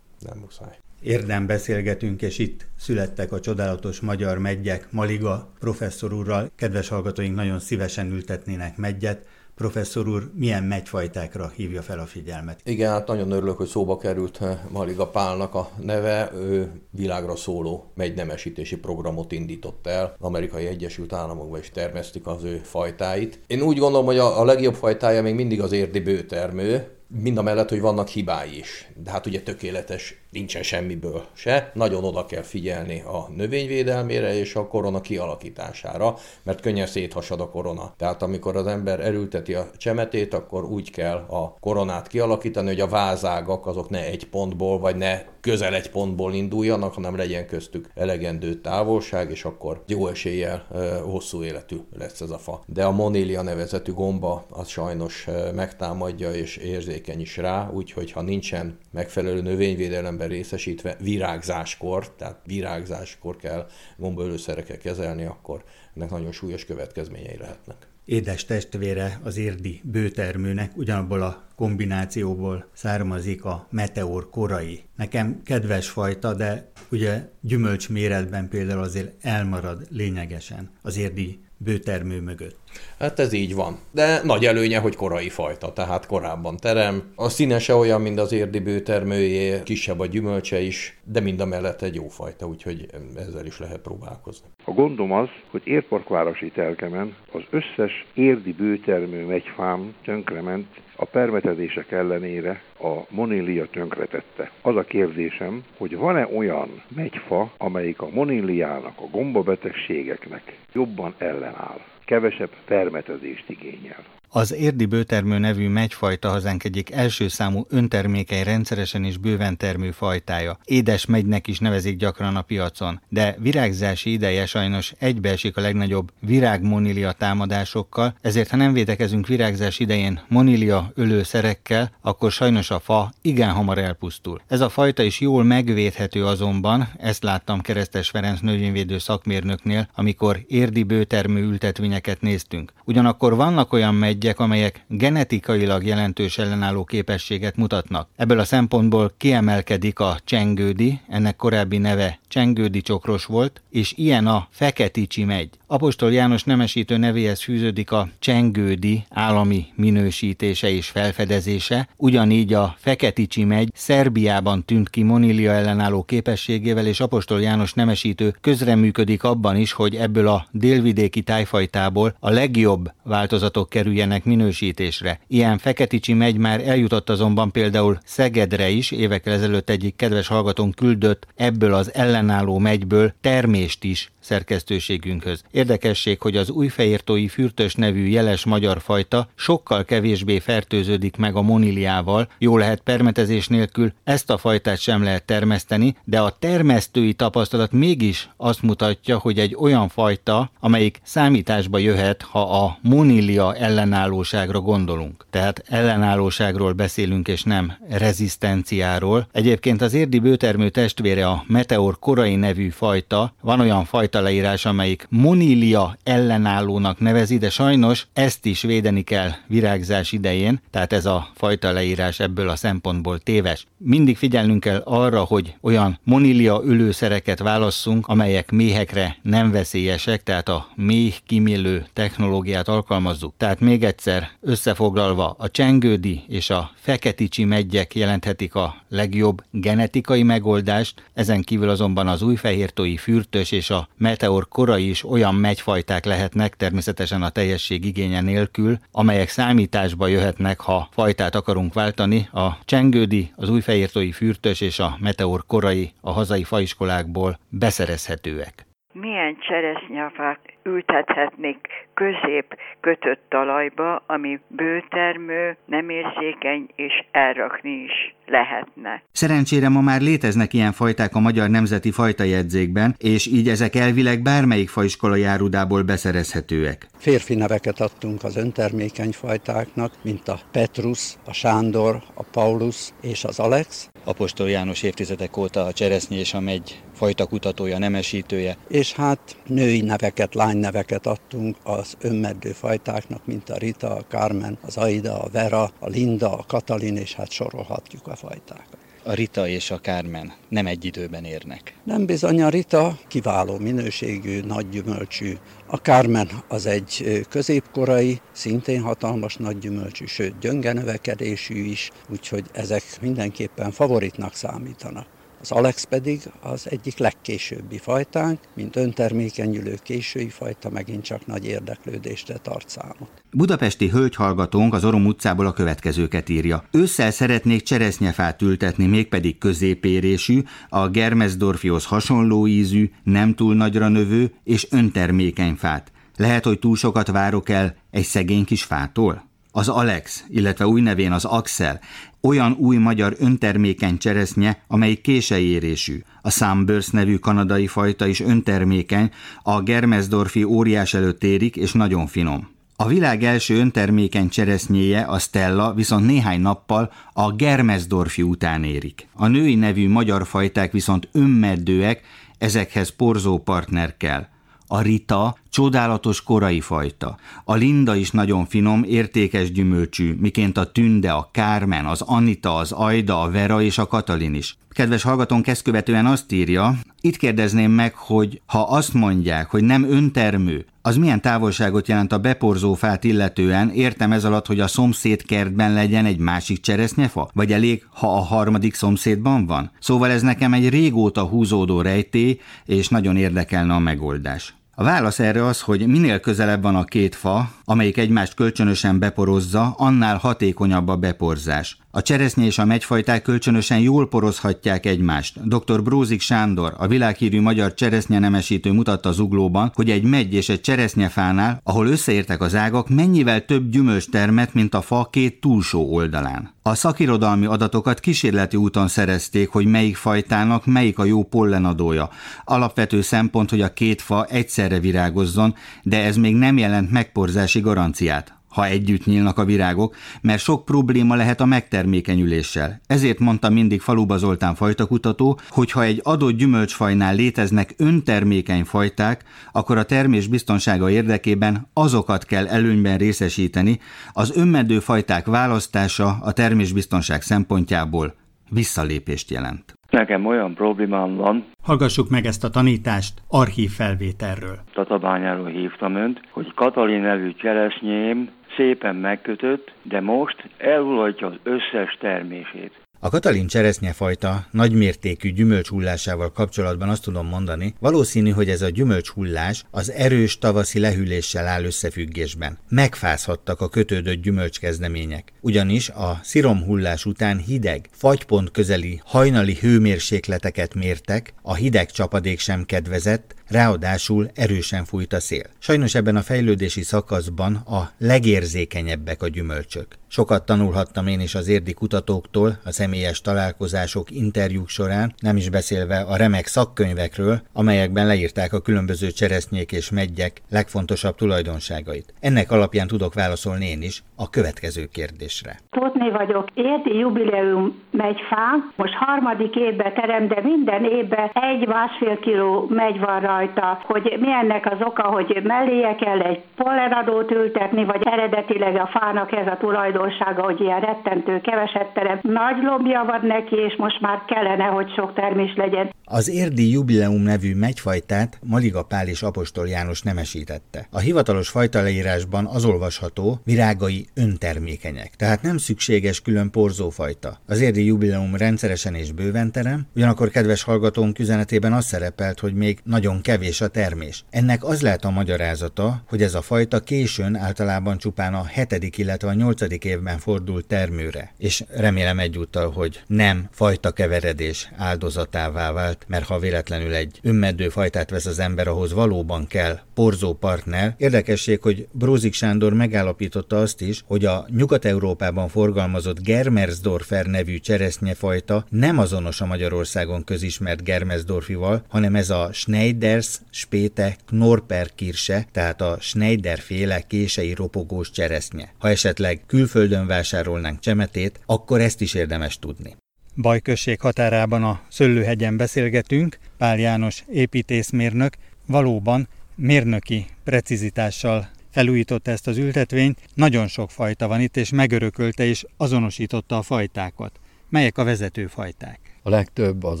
nem 0.18 0.38
muszáj. 0.38 0.78
Érdem 1.02 1.46
beszélgetünk, 1.46 2.22
és 2.22 2.38
itt 2.38 2.66
születtek 2.78 3.32
a 3.32 3.40
csodálatos 3.40 4.00
magyar 4.00 4.38
meggyek 4.38 4.86
Maliga 4.90 5.48
professzor 5.58 6.12
úrral. 6.12 6.50
Kedves 6.56 6.88
hallgatóink 6.88 7.34
nagyon 7.34 7.58
szívesen 7.58 8.10
ültetnének 8.10 8.76
meggyet. 8.76 9.26
Professzor 9.62 10.08
úr 10.08 10.30
milyen 10.34 10.62
megyfajtákra 10.62 11.52
hívja 11.56 11.82
fel 11.82 11.98
a 11.98 12.06
figyelmet? 12.06 12.60
Igen, 12.64 12.90
hát 12.90 13.06
nagyon 13.06 13.30
örülök, 13.30 13.56
hogy 13.56 13.66
szóba 13.66 13.96
került 13.96 14.38
eh, 14.40 14.58
Maliga 14.70 15.06
Pálnak 15.06 15.54
a 15.54 15.70
neve. 15.80 16.30
Ő 16.34 16.70
világra 16.90 17.36
szóló 17.36 17.92
megynemesítési 17.94 18.76
programot 18.76 19.32
indított 19.32 19.86
el. 19.86 20.16
Amerikai 20.18 20.66
Egyesült 20.66 21.12
Államokban 21.12 21.60
is 21.60 21.70
termesztik 21.70 22.26
az 22.26 22.44
ő 22.44 22.60
fajtáit. 22.64 23.40
Én 23.46 23.62
úgy 23.62 23.78
gondolom, 23.78 24.06
hogy 24.06 24.18
a, 24.18 24.40
a 24.40 24.44
legjobb 24.44 24.74
fajtája 24.74 25.22
még 25.22 25.34
mindig 25.34 25.60
az 25.60 25.72
érdi 25.72 26.00
bőtermő, 26.00 26.88
mind 27.20 27.38
a 27.38 27.42
mellett, 27.42 27.68
hogy 27.68 27.80
vannak 27.80 28.08
hibái 28.08 28.58
is. 28.58 28.90
De 28.96 29.10
hát 29.10 29.26
ugye 29.26 29.42
tökéletes 29.42 30.20
nincsen 30.30 30.62
semmiből 30.62 31.24
se. 31.32 31.70
Nagyon 31.74 32.04
oda 32.04 32.26
kell 32.26 32.42
figyelni 32.42 33.00
a 33.00 33.28
növényvédelmére 33.36 34.34
és 34.34 34.54
a 34.54 34.66
korona 34.66 35.00
kialakítására, 35.00 36.16
mert 36.42 36.60
könnyen 36.60 36.86
széthasad 36.86 37.40
a 37.40 37.48
korona. 37.48 37.94
Tehát 37.96 38.22
amikor 38.22 38.56
az 38.56 38.66
ember 38.66 39.00
erülteti 39.00 39.54
a 39.54 39.70
csemetét, 39.76 40.34
akkor 40.34 40.64
úgy 40.64 40.90
kell 40.90 41.16
a 41.16 41.56
koronát 41.60 42.06
kialakítani, 42.08 42.66
hogy 42.66 42.80
a 42.80 42.88
vázágak 42.88 43.66
azok 43.66 43.90
ne 43.90 44.04
egy 44.04 44.28
pontból, 44.28 44.78
vagy 44.78 44.96
ne 44.96 45.22
közel 45.40 45.74
egy 45.74 45.90
pontból 45.90 46.34
induljanak, 46.34 46.94
hanem 46.94 47.16
legyen 47.16 47.46
köztük 47.46 47.90
elegendő 47.94 48.54
távolság, 48.54 49.30
és 49.30 49.44
akkor 49.44 49.82
jó 49.86 50.06
eséllyel 50.06 50.66
hosszú 51.04 51.42
életű 51.42 51.76
lesz 51.98 52.20
ez 52.20 52.30
a 52.30 52.38
fa. 52.38 52.62
De 52.66 52.84
a 52.84 52.90
monélia 52.90 53.42
nevezetű 53.42 53.92
gomba 53.92 54.46
az 54.50 54.68
sajnos 54.68 55.26
megtámadja 55.54 56.32
és 56.32 56.56
érzékeny 57.02 57.20
is 57.20 57.36
rá, 57.36 57.70
úgyhogy 57.70 58.12
ha 58.12 58.22
nincsen 58.22 58.78
megfelelő 58.90 59.40
növényvédelem 59.40 60.14
ebben 60.14 60.28
részesítve 60.28 60.96
virágzáskor, 61.00 62.14
tehát 62.14 62.40
virágzáskor 62.46 63.36
kell 63.36 63.66
gombaölőszerekkel 63.96 64.78
kezelni, 64.78 65.24
akkor 65.24 65.64
ennek 65.96 66.10
nagyon 66.10 66.32
súlyos 66.32 66.64
következményei 66.64 67.36
lehetnek. 67.36 67.76
Édes 68.04 68.44
testvére 68.44 69.20
az 69.22 69.36
érdi 69.36 69.80
bőtermőnek 69.84 70.76
ugyanabból 70.76 71.22
a 71.22 71.44
kombinációból 71.56 72.68
származik 72.72 73.44
a 73.44 73.66
meteor 73.70 74.30
korai. 74.30 74.82
Nekem 74.96 75.40
kedves 75.44 75.88
fajta, 75.88 76.34
de 76.34 76.70
ugye 76.90 77.28
gyümölcs 77.40 77.88
méretben 77.88 78.48
például 78.48 78.82
azért 78.82 79.24
elmarad 79.24 79.86
lényegesen 79.90 80.70
az 80.82 80.98
érdi 80.98 81.40
bőtermő 81.64 82.20
mögött. 82.20 82.56
Hát 82.98 83.18
ez 83.18 83.32
így 83.32 83.54
van. 83.54 83.78
De 83.90 84.20
nagy 84.24 84.44
előnye, 84.44 84.78
hogy 84.78 84.96
korai 84.96 85.28
fajta, 85.28 85.72
tehát 85.72 86.06
korábban 86.06 86.56
terem. 86.56 87.12
A 87.14 87.28
színe 87.28 87.58
se 87.58 87.74
olyan, 87.74 88.00
mint 88.00 88.18
az 88.18 88.32
érdi 88.32 88.58
bőtermőjé, 88.58 89.62
kisebb 89.62 90.00
a 90.00 90.06
gyümölcse 90.06 90.60
is, 90.60 90.98
de 91.04 91.20
mind 91.20 91.40
a 91.40 91.46
mellett 91.46 91.82
egy 91.82 91.94
jó 91.94 92.08
fajta, 92.08 92.46
úgyhogy 92.46 92.86
ezzel 93.16 93.46
is 93.46 93.58
lehet 93.58 93.80
próbálkozni. 93.80 94.46
A 94.64 94.70
gondom 94.70 95.12
az, 95.12 95.28
hogy 95.50 95.62
Érparkvárosi 95.64 96.50
telkemen 96.50 97.16
az 97.32 97.42
összes 97.50 98.06
érdi 98.14 98.52
bőtermő 98.52 99.26
megyfám 99.26 99.94
tönkrement 100.04 100.66
a 100.96 101.04
permetezések 101.04 101.90
ellenére 101.90 102.62
a 102.80 102.92
monília 103.08 103.66
tönkretette. 103.66 104.50
Az 104.62 104.76
a 104.76 104.84
kérdésem, 104.84 105.64
hogy 105.76 105.96
van-e 105.96 106.26
olyan 106.36 106.82
megyfa, 106.94 107.52
amelyik 107.58 108.00
a 108.00 108.08
moníliának, 108.10 108.98
a 109.00 109.08
gombabetegségeknek 109.10 110.58
jobban 110.72 111.14
ellenáll, 111.18 111.80
kevesebb 112.04 112.50
permetezést 112.64 113.48
igényel. 113.50 114.04
Az 114.34 114.54
érdi 114.54 114.84
bőtermő 114.84 115.38
nevű 115.38 115.68
megyfajta 115.68 116.28
hazánk 116.28 116.64
egyik 116.64 116.90
első 116.90 117.28
számú 117.28 117.66
öntermékei 117.68 118.42
rendszeresen 118.42 119.04
és 119.04 119.16
bőven 119.16 119.56
termő 119.56 119.90
fajtája. 119.90 120.58
Édes 120.64 121.06
megynek 121.06 121.46
is 121.46 121.58
nevezik 121.58 121.96
gyakran 121.96 122.36
a 122.36 122.42
piacon, 122.42 123.00
de 123.08 123.36
virágzási 123.38 124.12
ideje 124.12 124.46
sajnos 124.46 124.94
egybeesik 124.98 125.56
a 125.56 125.60
legnagyobb 125.60 126.12
virágmonilia 126.20 127.12
támadásokkal, 127.12 128.14
ezért 128.20 128.50
ha 128.50 128.56
nem 128.56 128.72
védekezünk 128.72 129.26
virágzás 129.26 129.78
idején 129.78 130.20
monilia 130.28 130.92
ölőszerekkel, 130.94 131.90
akkor 132.00 132.32
sajnos 132.32 132.70
a 132.70 132.80
fa 132.80 133.12
igen 133.22 133.50
hamar 133.50 133.78
elpusztul. 133.78 134.40
Ez 134.48 134.60
a 134.60 134.68
fajta 134.68 135.02
is 135.02 135.20
jól 135.20 135.44
megvédhető 135.44 136.26
azonban, 136.26 136.88
ezt 136.98 137.22
láttam 137.22 137.60
Keresztes 137.60 138.10
Ferenc 138.10 138.40
növényvédő 138.40 138.98
szakmérnöknél, 138.98 139.88
amikor 139.94 140.44
érdi 140.46 140.82
bőtermő 140.82 141.40
ültetvényeket 141.40 142.20
néztünk. 142.20 142.72
Ugyanakkor 142.84 143.36
vannak 143.36 143.72
olyan 143.72 143.94
megy 143.94 144.20
megyek, 144.22 144.40
amelyek 144.40 144.84
genetikailag 144.88 145.84
jelentős 145.84 146.38
ellenálló 146.38 146.84
képességet 146.84 147.56
mutatnak. 147.56 148.08
Ebből 148.16 148.38
a 148.38 148.44
szempontból 148.44 149.14
kiemelkedik 149.16 149.98
a 149.98 150.16
csengődi, 150.24 151.00
ennek 151.08 151.36
korábbi 151.36 151.78
neve 151.78 152.18
csengődi 152.28 152.80
csokros 152.80 153.24
volt, 153.24 153.62
és 153.70 153.92
ilyen 153.96 154.26
a 154.26 154.48
Feketicsi 154.50 155.24
megy. 155.24 155.50
Apostol 155.66 156.12
János 156.12 156.44
nemesítő 156.44 156.96
nevéhez 156.96 157.42
fűződik 157.42 157.90
a 157.90 158.08
csengődi 158.18 159.04
állami 159.10 159.66
minősítése 159.74 160.70
és 160.70 160.88
felfedezése, 160.88 161.88
ugyanígy 161.96 162.52
a 162.54 162.74
Feketicsi 162.78 163.44
megy 163.44 163.70
Szerbiában 163.74 164.64
tűnt 164.64 164.90
ki 164.90 165.02
Monilia 165.02 165.52
ellenálló 165.52 166.02
képességével, 166.02 166.86
és 166.86 167.00
Apostol 167.00 167.40
János 167.40 167.72
nemesítő 167.72 168.34
közreműködik 168.40 169.22
abban 169.22 169.56
is, 169.56 169.72
hogy 169.72 169.96
ebből 169.96 170.28
a 170.28 170.46
délvidéki 170.50 171.22
tájfajtából 171.22 172.14
a 172.20 172.30
legjobb 172.30 172.92
változatok 173.02 173.68
kerüljenek 173.68 174.11
minősítésre. 174.24 175.20
Ilyen 175.28 175.58
Feketicsi 175.58 176.12
megy 176.12 176.36
már 176.36 176.68
eljutott 176.68 177.10
azonban 177.10 177.50
például 177.50 177.98
Szegedre 178.04 178.68
is, 178.68 178.90
évekkel 178.90 179.32
ezelőtt 179.32 179.70
egyik 179.70 179.96
kedves 179.96 180.26
hallgatón 180.26 180.72
küldött 180.72 181.26
ebből 181.36 181.74
az 181.74 181.94
ellenálló 181.94 182.58
megyből 182.58 183.14
termést 183.20 183.84
is 183.84 184.12
szerkesztőségünkhöz. 184.22 185.42
Érdekesség, 185.50 186.20
hogy 186.20 186.36
az 186.36 186.50
újfehértói 186.50 187.28
fürtös 187.28 187.74
nevű 187.74 188.06
jeles 188.06 188.44
magyar 188.44 188.80
fajta 188.80 189.28
sokkal 189.34 189.84
kevésbé 189.84 190.38
fertőződik 190.38 191.16
meg 191.16 191.36
a 191.36 191.42
moniliával, 191.42 192.28
jó 192.38 192.56
lehet 192.56 192.80
permetezés 192.80 193.48
nélkül 193.48 193.92
ezt 194.04 194.30
a 194.30 194.38
fajtát 194.38 194.78
sem 194.78 195.02
lehet 195.02 195.24
termeszteni, 195.24 195.96
de 196.04 196.20
a 196.20 196.36
termesztői 196.38 197.14
tapasztalat 197.14 197.72
mégis 197.72 198.28
azt 198.36 198.62
mutatja, 198.62 199.18
hogy 199.18 199.38
egy 199.38 199.56
olyan 199.58 199.88
fajta, 199.88 200.50
amelyik 200.60 201.00
számításba 201.02 201.78
jöhet, 201.78 202.22
ha 202.22 202.64
a 202.64 202.78
monilia 202.82 203.54
ellenállóságra 203.54 204.60
gondolunk. 204.60 205.26
Tehát 205.30 205.62
ellenállóságról 205.68 206.72
beszélünk, 206.72 207.28
és 207.28 207.42
nem 207.42 207.72
rezisztenciáról. 207.88 209.28
Egyébként 209.32 209.82
az 209.82 209.94
érdi 209.94 210.18
bőtermő 210.18 210.68
testvére 210.68 211.26
a 211.26 211.44
Meteor 211.46 211.98
korai 211.98 212.34
nevű 212.34 212.68
fajta, 212.68 213.34
van 213.40 213.60
olyan 213.60 213.84
fajta, 213.84 214.11
fajta 214.12 214.28
leírás, 214.30 214.64
amelyik 214.64 215.06
monília 215.08 215.96
ellenállónak 216.02 217.00
nevezi, 217.00 217.38
de 217.38 217.50
sajnos 217.50 218.06
ezt 218.12 218.46
is 218.46 218.62
védeni 218.62 219.02
kell 219.02 219.30
virágzás 219.46 220.12
idején, 220.12 220.60
tehát 220.70 220.92
ez 220.92 221.06
a 221.06 221.28
fajta 221.34 221.72
leírás 221.72 222.20
ebből 222.20 222.48
a 222.48 222.56
szempontból 222.56 223.18
téves. 223.18 223.66
Mindig 223.76 224.16
figyelnünk 224.16 224.60
kell 224.60 224.82
arra, 224.84 225.20
hogy 225.20 225.54
olyan 225.60 225.98
monília 226.02 226.60
ülőszereket 226.64 227.38
válasszunk, 227.38 228.06
amelyek 228.06 228.50
méhekre 228.50 229.16
nem 229.22 229.50
veszélyesek, 229.50 230.22
tehát 230.22 230.48
a 230.48 230.68
méh 230.74 231.14
kimélő 231.26 231.86
technológiát 231.92 232.68
alkalmazzuk. 232.68 233.34
Tehát 233.36 233.60
még 233.60 233.84
egyszer 233.84 234.30
összefoglalva, 234.40 235.34
a 235.38 235.50
csengődi 235.50 236.22
és 236.28 236.50
a 236.50 236.70
feketicsi 236.74 237.44
megyek 237.44 237.94
jelenthetik 237.94 238.54
a 238.54 238.76
legjobb 238.88 239.42
genetikai 239.50 240.22
megoldást, 240.22 241.02
ezen 241.14 241.42
kívül 241.42 241.68
azonban 241.68 242.08
az 242.08 242.22
újfehértói 242.22 242.96
fürtös 242.96 243.52
és 243.52 243.70
a 243.70 243.88
meteor 244.02 244.48
korai 244.48 244.88
is 244.88 245.04
olyan 245.04 245.34
megyfajták 245.34 246.04
lehetnek, 246.04 246.54
természetesen 246.54 247.22
a 247.22 247.30
teljesség 247.30 247.84
igénye 247.84 248.20
nélkül, 248.20 248.76
amelyek 248.92 249.28
számításba 249.28 250.06
jöhetnek, 250.06 250.60
ha 250.60 250.88
fajtát 250.90 251.34
akarunk 251.34 251.74
váltani. 251.74 252.28
A 252.32 252.48
csengődi, 252.64 253.32
az 253.36 253.48
újfehértói 253.50 254.12
fürtös 254.12 254.60
és 254.60 254.78
a 254.78 254.96
meteor 255.00 255.40
korai 255.46 255.92
a 256.00 256.10
hazai 256.10 256.44
faiskolákból 256.44 257.38
beszerezhetőek. 257.48 258.66
Milyen 258.92 259.36
cseresznyafák 259.48 260.40
ültethetnék 260.64 261.68
közép 261.94 262.58
kötött 262.80 263.22
talajba, 263.28 264.02
ami 264.06 264.40
bőtermő, 264.48 265.56
nem 265.66 265.88
érzékeny 265.88 266.68
és 266.74 267.04
elrakni 267.10 267.70
is 267.70 268.14
lehetne. 268.26 269.02
Szerencsére 269.12 269.68
ma 269.68 269.80
már 269.80 270.00
léteznek 270.00 270.52
ilyen 270.52 270.72
fajták 270.72 271.14
a 271.14 271.20
Magyar 271.20 271.48
Nemzeti 271.48 271.90
Fajtajegyzékben, 271.90 272.94
és 272.98 273.26
így 273.26 273.48
ezek 273.48 273.74
elvileg 273.74 274.22
bármelyik 274.22 274.68
faiskola 274.68 275.16
járudából 275.16 275.82
beszerezhetőek. 275.82 276.86
Férfi 276.98 277.34
neveket 277.34 277.80
adtunk 277.80 278.24
az 278.24 278.36
öntermékeny 278.36 279.12
fajtáknak, 279.12 279.92
mint 280.02 280.28
a 280.28 280.38
Petrus, 280.52 281.14
a 281.26 281.32
Sándor, 281.32 281.96
a 282.14 282.22
Paulus 282.32 282.90
és 283.02 283.24
az 283.24 283.38
Alex. 283.38 283.90
Apostol 284.04 284.50
János 284.50 284.82
évtizedek 284.82 285.36
óta 285.36 285.64
a 285.64 285.72
cseresznyi 285.72 286.16
és 286.16 286.34
a 286.34 286.40
megy 286.40 286.82
fajta 286.94 287.26
kutatója, 287.26 287.78
nemesítője. 287.78 288.56
És 288.68 288.92
hát 288.92 289.36
női 289.46 289.80
neveket, 289.80 290.34
lányneveket 290.52 291.06
adtunk 291.06 291.56
az 291.62 291.96
önmeddő 292.00 292.52
fajtáknak, 292.52 293.26
mint 293.26 293.48
a 293.48 293.56
Rita, 293.56 293.96
a 293.96 294.04
Carmen, 294.08 294.58
az 294.60 294.76
Aida, 294.76 295.22
a 295.22 295.28
Vera, 295.32 295.70
a 295.78 295.88
Linda, 295.88 296.32
a 296.32 296.44
Katalin, 296.46 296.96
és 296.96 297.14
hát 297.14 297.30
sorolhatjuk 297.30 298.06
a 298.06 298.16
fajtákat 298.16 298.76
a 299.04 299.12
Rita 299.12 299.48
és 299.48 299.70
a 299.70 299.78
Kármen 299.78 300.32
nem 300.48 300.66
egy 300.66 300.84
időben 300.84 301.24
érnek. 301.24 301.74
Nem 301.84 302.06
bizony, 302.06 302.42
a 302.42 302.48
Rita 302.48 302.98
kiváló 303.08 303.58
minőségű, 303.58 304.40
nagy 304.40 304.68
gyümölcsű. 304.68 305.36
A 305.66 305.80
Kármen 305.80 306.28
az 306.48 306.66
egy 306.66 307.24
középkorai, 307.28 308.20
szintén 308.32 308.80
hatalmas 308.80 309.36
nagy 309.36 309.58
gyümölcsű, 309.58 310.04
sőt 310.04 310.38
gyönge 310.38 310.72
növekedésű 310.72 311.54
is, 311.54 311.90
úgyhogy 312.10 312.44
ezek 312.52 312.82
mindenképpen 313.00 313.70
favoritnak 313.70 314.34
számítanak. 314.34 315.06
Az 315.42 315.50
Alex 315.50 315.84
pedig 315.84 316.20
az 316.40 316.70
egyik 316.70 316.98
legkésőbbi 316.98 317.78
fajtánk, 317.78 318.38
mint 318.54 318.76
öntermékenyülő 318.76 319.78
késői 319.82 320.28
fajta 320.28 320.70
megint 320.70 321.02
csak 321.02 321.26
nagy 321.26 321.46
érdeklődésre 321.46 322.36
tart 322.36 322.68
számot. 322.68 323.22
Budapesti 323.30 323.88
hölgyhallgatónk 323.88 324.74
az 324.74 324.84
Orom 324.84 325.06
utcából 325.06 325.46
a 325.46 325.52
következőket 325.52 326.28
írja. 326.28 326.64
Ősszel 326.70 327.10
szeretnék 327.10 327.62
cseresznyefát 327.62 328.42
ültetni, 328.42 328.86
mégpedig 328.86 329.38
középérésű, 329.38 330.42
a 330.68 330.88
Germesdorfihoz 330.88 331.84
hasonló 331.84 332.46
ízű, 332.46 332.90
nem 333.02 333.34
túl 333.34 333.54
nagyra 333.54 333.88
növő 333.88 334.34
és 334.44 334.66
öntermékeny 334.70 335.54
fát. 335.54 335.92
Lehet, 336.16 336.44
hogy 336.44 336.58
túl 336.58 336.76
sokat 336.76 337.06
várok 337.06 337.48
el 337.48 337.76
egy 337.90 338.04
szegény 338.04 338.44
kis 338.44 338.62
fától? 338.62 339.30
Az 339.54 339.68
Alex, 339.68 340.24
illetve 340.28 340.66
új 340.66 340.80
nevén 340.80 341.12
az 341.12 341.24
Axel 341.24 341.80
olyan 342.22 342.56
új 342.58 342.76
magyar 342.76 343.14
öntermékeny 343.18 343.98
cseresznye, 343.98 344.62
amely 344.66 344.94
kései. 344.94 345.74
A 346.22 346.30
Sunburst 346.30 346.92
nevű 346.92 347.16
kanadai 347.16 347.66
fajta 347.66 348.06
is 348.06 348.20
öntermékeny, 348.20 349.10
a 349.42 349.60
Germesdorfi 349.60 350.44
óriás 350.44 350.94
előtt 350.94 351.24
érik 351.24 351.56
és 351.56 351.72
nagyon 351.72 352.06
finom. 352.06 352.50
A 352.76 352.86
világ 352.86 353.22
első 353.22 353.58
öntermékeny 353.58 354.28
cseresznyéje, 354.28 355.00
a 355.00 355.18
Stella, 355.18 355.74
viszont 355.74 356.06
néhány 356.06 356.40
nappal 356.40 356.92
a 357.12 357.32
Germesdorfi 357.32 358.22
után 358.22 358.64
érik. 358.64 359.06
A 359.14 359.26
női 359.26 359.54
nevű 359.54 359.88
magyar 359.88 360.26
fajták 360.26 360.72
viszont 360.72 361.08
önmeddőek, 361.12 362.00
ezekhez 362.38 362.88
porzó 362.96 363.38
partner 363.38 363.96
kell. 363.96 364.26
A 364.74 364.80
Rita 364.80 365.36
csodálatos 365.50 366.22
korai 366.22 366.60
fajta. 366.60 367.16
A 367.44 367.54
Linda 367.54 367.94
is 367.94 368.10
nagyon 368.10 368.46
finom, 368.46 368.84
értékes 368.84 369.52
gyümölcsű, 369.52 370.14
miként 370.20 370.56
a 370.56 370.72
Tünde, 370.72 371.12
a 371.12 371.28
Kármen, 371.32 371.84
az 371.84 372.00
Anita, 372.00 372.56
az 372.56 372.72
Ajda, 372.72 373.20
a 373.20 373.30
Vera 373.30 373.62
és 373.62 373.78
a 373.78 373.86
Katalin 373.86 374.34
is. 374.34 374.56
Kedves 374.70 375.02
hallgatón 375.02 375.42
ezt 375.44 375.62
követően 375.62 376.06
azt 376.06 376.32
írja, 376.32 376.74
itt 377.00 377.16
kérdezném 377.16 377.70
meg, 377.70 377.94
hogy 377.94 378.40
ha 378.46 378.60
azt 378.60 378.94
mondják, 378.94 379.50
hogy 379.50 379.64
nem 379.64 379.90
öntermő, 379.90 380.66
az 380.82 380.96
milyen 380.96 381.20
távolságot 381.20 381.88
jelent 381.88 382.12
a 382.12 382.18
beporzó 382.18 382.74
fát 382.74 383.04
illetően, 383.04 383.70
értem 383.70 384.12
ez 384.12 384.24
alatt, 384.24 384.46
hogy 384.46 384.60
a 384.60 384.66
szomszéd 384.66 385.22
kertben 385.22 385.72
legyen 385.72 386.04
egy 386.04 386.18
másik 386.18 386.60
cseresznyefa? 386.60 387.30
Vagy 387.34 387.52
elég, 387.52 387.86
ha 387.90 388.16
a 388.16 388.20
harmadik 388.20 388.74
szomszédban 388.74 389.46
van? 389.46 389.70
Szóval 389.80 390.10
ez 390.10 390.22
nekem 390.22 390.52
egy 390.52 390.68
régóta 390.68 391.22
húzódó 391.22 391.80
rejtély, 391.80 392.40
és 392.64 392.88
nagyon 392.88 393.16
érdekelne 393.16 393.74
a 393.74 393.78
megoldás. 393.78 394.54
A 394.74 394.82
válasz 394.82 395.18
erre 395.18 395.44
az, 395.44 395.60
hogy 395.60 395.86
minél 395.86 396.20
közelebb 396.20 396.62
van 396.62 396.76
a 396.76 396.84
két 396.84 397.14
fa, 397.14 397.50
amelyik 397.64 397.96
egymást 397.96 398.34
kölcsönösen 398.34 398.98
beporozza, 398.98 399.74
annál 399.76 400.16
hatékonyabb 400.16 400.88
a 400.88 400.96
beporzás. 400.96 401.81
A 401.94 402.02
cseresznye 402.02 402.44
és 402.44 402.58
a 402.58 402.64
megyfajták 402.64 403.22
kölcsönösen 403.22 403.78
jól 403.78 404.08
porozhatják 404.08 404.86
egymást. 404.86 405.48
Dr. 405.48 405.82
Brózik 405.82 406.20
Sándor, 406.20 406.74
a 406.76 406.86
világhírű 406.86 407.40
magyar 407.40 407.74
cseresznye 407.74 408.18
nemesítő 408.18 408.72
mutatta 408.72 409.08
az 409.08 409.18
uglóban, 409.18 409.72
hogy 409.74 409.90
egy 409.90 410.02
megy 410.02 410.34
és 410.34 410.48
egy 410.48 410.60
cseresznyefánál, 410.60 411.60
ahol 411.64 411.86
összeértek 411.86 412.40
az 412.40 412.54
ágak, 412.54 412.88
mennyivel 412.88 413.44
több 413.44 413.70
gyümölcs 413.70 414.08
termet, 414.08 414.54
mint 414.54 414.74
a 414.74 414.80
fa 414.80 415.08
két 415.10 415.40
túlsó 415.40 415.94
oldalán. 415.94 416.54
A 416.62 416.74
szakirodalmi 416.74 417.46
adatokat 417.46 418.00
kísérleti 418.00 418.56
úton 418.56 418.88
szerezték, 418.88 419.48
hogy 419.48 419.66
melyik 419.66 419.96
fajtának 419.96 420.66
melyik 420.66 420.98
a 420.98 421.04
jó 421.04 421.22
pollenadója. 421.24 422.10
Alapvető 422.44 423.00
szempont, 423.00 423.50
hogy 423.50 423.60
a 423.60 423.72
két 423.72 424.02
fa 424.02 424.24
egyszerre 424.24 424.80
virágozzon, 424.80 425.54
de 425.82 426.04
ez 426.04 426.16
még 426.16 426.34
nem 426.34 426.58
jelent 426.58 426.90
megporzási 426.90 427.60
garanciát. 427.60 428.40
Ha 428.52 428.66
együtt 428.66 429.04
nyílnak 429.04 429.38
a 429.38 429.44
virágok, 429.44 429.96
mert 430.20 430.42
sok 430.42 430.64
probléma 430.64 431.14
lehet 431.14 431.40
a 431.40 431.44
megtermékenyüléssel. 431.44 432.80
Ezért 432.86 433.18
mondta 433.18 433.50
mindig 433.50 433.80
Faluba 433.80 434.16
Zoltán 434.16 434.54
fajtakutató, 434.54 435.40
hogy 435.48 435.70
ha 435.70 435.82
egy 435.82 436.00
adott 436.02 436.36
gyümölcsfajnál 436.36 437.14
léteznek 437.14 437.74
öntermékeny 437.76 438.64
fajták, 438.64 439.24
akkor 439.52 439.78
a 439.78 439.84
termés 439.84 440.26
biztonsága 440.26 440.90
érdekében 440.90 441.68
azokat 441.72 442.24
kell 442.24 442.46
előnyben 442.46 442.98
részesíteni, 442.98 443.80
az 444.12 444.36
önmedő 444.36 444.80
fajták 444.80 445.26
választása 445.26 446.18
a 446.20 446.32
termésbiztonság 446.32 447.22
szempontjából 447.22 448.14
visszalépést 448.50 449.30
jelent. 449.30 449.81
Nekem 449.92 450.26
olyan 450.26 450.54
problémám 450.54 451.16
van. 451.16 451.44
Hallgassuk 451.62 452.08
meg 452.10 452.24
ezt 452.24 452.44
a 452.44 452.50
tanítást 452.50 453.22
archív 453.28 453.70
felvételről. 453.70 454.58
Tatabányáról 454.72 455.46
hívtam 455.46 455.94
önt, 455.94 456.20
hogy 456.30 456.54
Katalin 456.54 457.00
nevű 457.00 457.32
cseresznyém 457.34 458.30
szépen 458.56 458.96
megkötött, 458.96 459.72
de 459.82 460.00
most 460.00 460.48
elhullhatja 460.58 461.26
az 461.26 461.38
összes 461.42 461.96
termését. 462.00 462.81
A 463.04 463.08
Katalin 463.08 463.46
cseresznyefajta 463.46 464.46
nagymértékű 464.50 465.32
gyümölcshullásával 465.32 466.32
kapcsolatban 466.32 466.88
azt 466.88 467.02
tudom 467.02 467.26
mondani, 467.26 467.74
valószínű, 467.78 468.30
hogy 468.30 468.48
ez 468.48 468.62
a 468.62 468.68
gyümölcshullás 468.68 469.64
az 469.70 469.90
erős 469.90 470.38
tavaszi 470.38 470.78
lehűléssel 470.78 471.46
áll 471.46 471.64
összefüggésben. 471.64 472.58
Megfázhattak 472.68 473.60
a 473.60 473.68
kötődött 473.68 474.22
gyümölcskezdemények, 474.22 475.32
ugyanis 475.40 475.88
a 475.88 476.20
sziromhullás 476.22 477.04
után 477.04 477.38
hideg, 477.38 477.88
fagypont 477.92 478.50
közeli 478.50 479.00
hajnali 479.04 479.56
hőmérsékleteket 479.60 480.74
mértek, 480.74 481.34
a 481.42 481.54
hideg 481.54 481.90
csapadék 481.90 482.38
sem 482.38 482.64
kedvezett, 482.64 483.34
ráadásul 483.46 484.30
erősen 484.34 484.84
fújt 484.84 485.12
a 485.12 485.20
szél. 485.20 485.44
Sajnos 485.58 485.94
ebben 485.94 486.16
a 486.16 486.22
fejlődési 486.22 486.82
szakaszban 486.82 487.54
a 487.54 487.92
legérzékenyebbek 487.98 489.22
a 489.22 489.28
gyümölcsök. 489.28 489.86
Sokat 490.08 490.46
tanulhattam 490.46 491.06
én 491.06 491.20
is 491.20 491.34
az 491.34 491.48
érdi 491.48 491.72
kutatóktól, 491.72 492.60
a 492.64 492.70
személyes 492.92 493.20
találkozások, 493.20 494.10
interjúk 494.10 494.68
során, 494.68 495.12
nem 495.20 495.36
is 495.36 495.50
beszélve 495.50 495.98
a 496.12 496.16
remek 496.16 496.46
szakkönyvekről, 496.46 497.36
amelyekben 497.52 498.06
leírták 498.06 498.52
a 498.52 498.60
különböző 498.60 499.08
cseresznyék 499.10 499.72
és 499.72 499.90
meggyek 499.90 500.32
legfontosabb 500.50 501.14
tulajdonságait. 501.14 502.14
Ennek 502.20 502.50
alapján 502.50 502.86
tudok 502.86 503.14
válaszolni 503.14 503.66
én 503.66 503.82
is 503.82 504.02
a 504.16 504.30
következő 504.30 504.84
kérdésre. 504.92 505.52
Tótné 505.70 506.08
vagyok, 506.10 506.48
érdi 506.54 506.94
jubileum 506.98 507.82
megy 507.90 508.20
fá, 508.30 508.46
most 508.76 508.94
harmadik 508.94 509.54
évbe 509.56 509.92
terem, 509.92 510.28
de 510.28 510.40
minden 510.42 510.84
évben 510.84 511.30
egy-másfél 511.32 512.18
kiló 512.18 512.66
megy 512.68 512.98
van 513.00 513.20
rajta, 513.20 513.80
hogy 513.84 514.16
mi 514.20 514.32
ennek 514.42 514.72
az 514.72 514.86
oka, 514.86 515.02
hogy 515.02 515.40
melléje 515.44 515.94
kell 515.94 516.20
egy 516.20 516.40
polleradót 516.56 517.30
ültetni, 517.30 517.84
vagy 517.84 518.02
eredetileg 518.04 518.76
a 518.76 518.86
fának 518.86 519.32
ez 519.32 519.46
a 519.46 519.56
tulajdonsága, 519.60 520.42
hogy 520.42 520.60
ilyen 520.60 520.80
rettentő 520.80 521.40
keveset 521.40 521.92
terem. 521.94 522.18
Nagy 522.22 522.62
lombja 522.82 523.04
van 523.04 523.26
neki, 523.26 523.56
és 523.56 523.76
most 523.76 524.00
már 524.00 524.24
kellene, 524.26 524.64
hogy 524.64 524.92
sok 524.94 525.14
termés 525.14 525.54
legyen. 525.56 525.90
Az 526.04 526.28
érdi 526.28 526.70
jubileum 526.70 527.22
nevű 527.22 527.54
megyfajtát 527.54 528.38
Maliga 528.42 528.82
Pál 528.82 529.08
és 529.08 529.22
Apostol 529.22 529.68
János 529.68 530.02
nemesítette. 530.02 530.86
A 530.90 530.98
hivatalos 530.98 531.48
fajta 531.48 531.82
leírásban 531.82 532.46
az 532.46 532.64
olvasható, 532.64 533.40
virágai 533.44 534.06
öntermékenyek, 534.14 535.14
tehát 535.16 535.42
nem 535.42 535.56
szükséges 535.56 536.20
külön 536.20 536.50
porzófajta. 536.50 537.38
Az 537.46 537.60
érdi 537.60 537.84
jubileum 537.84 538.36
rendszeresen 538.36 538.94
és 538.94 539.12
bőven 539.12 539.52
terem, 539.52 539.86
ugyanakkor 539.94 540.28
kedves 540.28 540.62
hallgatónk 540.62 541.18
üzenetében 541.18 541.72
az 541.72 541.84
szerepelt, 541.84 542.40
hogy 542.40 542.54
még 542.54 542.78
nagyon 542.84 543.20
kevés 543.20 543.60
a 543.60 543.68
termés. 543.68 544.24
Ennek 544.30 544.64
az 544.64 544.82
lehet 544.82 545.04
a 545.04 545.10
magyarázata, 545.10 546.02
hogy 546.08 546.22
ez 546.22 546.34
a 546.34 546.42
fajta 546.42 546.80
későn 546.80 547.36
általában 547.36 547.98
csupán 547.98 548.34
a 548.34 548.44
hetedik, 548.44 548.98
illetve 548.98 549.28
a 549.28 549.34
nyolcadik 549.34 549.84
évben 549.84 550.18
fordult 550.18 550.66
termőre, 550.66 551.32
és 551.38 551.64
remélem 551.76 552.18
egyúttal, 552.18 552.71
hogy 552.72 553.02
nem 553.06 553.48
fajta 553.52 553.90
keveredés 553.90 554.70
áldozatává 554.76 555.72
vált, 555.72 556.04
mert 556.06 556.24
ha 556.24 556.38
véletlenül 556.38 556.94
egy 556.94 557.18
önmeddő 557.22 557.68
fajtát 557.68 558.10
vesz 558.10 558.26
az 558.26 558.38
ember, 558.38 558.68
ahhoz 558.68 558.92
valóban 558.92 559.46
kell 559.46 559.80
porzó 559.94 560.34
partner. 560.34 560.94
Érdekesség, 560.96 561.62
hogy 561.62 561.88
Brózik 561.92 562.34
Sándor 562.34 562.72
megállapította 562.72 563.60
azt 563.60 563.80
is, 563.80 564.02
hogy 564.06 564.24
a 564.24 564.46
Nyugat-Európában 564.56 565.48
forgalmazott 565.48 566.20
Germersdorfer 566.22 567.26
nevű 567.26 567.58
cseresznyefajta 567.58 568.64
nem 568.68 568.98
azonos 568.98 569.40
a 569.40 569.46
Magyarországon 569.46 570.24
közismert 570.24 570.84
Germersdorfival, 570.84 571.84
hanem 571.88 572.14
ez 572.14 572.30
a 572.30 572.48
Schneiders 572.52 573.40
Spéte 573.50 574.16
Knorperkirse, 574.26 575.46
tehát 575.52 575.80
a 575.80 575.96
Schneider 576.00 576.58
féle 576.58 577.00
kései 577.00 577.54
ropogós 577.54 578.10
cseresznye. 578.10 578.72
Ha 578.78 578.88
esetleg 578.88 579.42
külföldön 579.46 580.06
vásárolnánk 580.06 580.80
csemetét, 580.80 581.40
akkor 581.46 581.80
ezt 581.80 582.00
is 582.00 582.14
érdemes 582.14 582.58
tudni. 582.62 582.96
Bajközség 583.36 584.00
határában 584.00 584.62
a 584.62 584.80
Szöllőhegyen 584.88 585.56
beszélgetünk, 585.56 586.38
Pál 586.56 586.78
János 586.78 587.24
építészmérnök 587.28 588.34
valóban 588.66 589.28
mérnöki 589.54 590.26
precizitással 590.44 591.48
felújította 591.70 592.30
ezt 592.30 592.46
az 592.46 592.56
ültetvényt, 592.56 593.18
nagyon 593.34 593.66
sok 593.66 593.90
fajta 593.90 594.28
van 594.28 594.40
itt, 594.40 594.56
és 594.56 594.70
megörökölte 594.70 595.44
és 595.44 595.64
azonosította 595.76 596.56
a 596.56 596.62
fajtákat. 596.62 597.40
Melyek 597.68 597.98
a 597.98 598.04
vezető 598.04 598.46
fajták? 598.46 599.00
A 599.22 599.30
legtöbb 599.30 599.84
az 599.84 600.00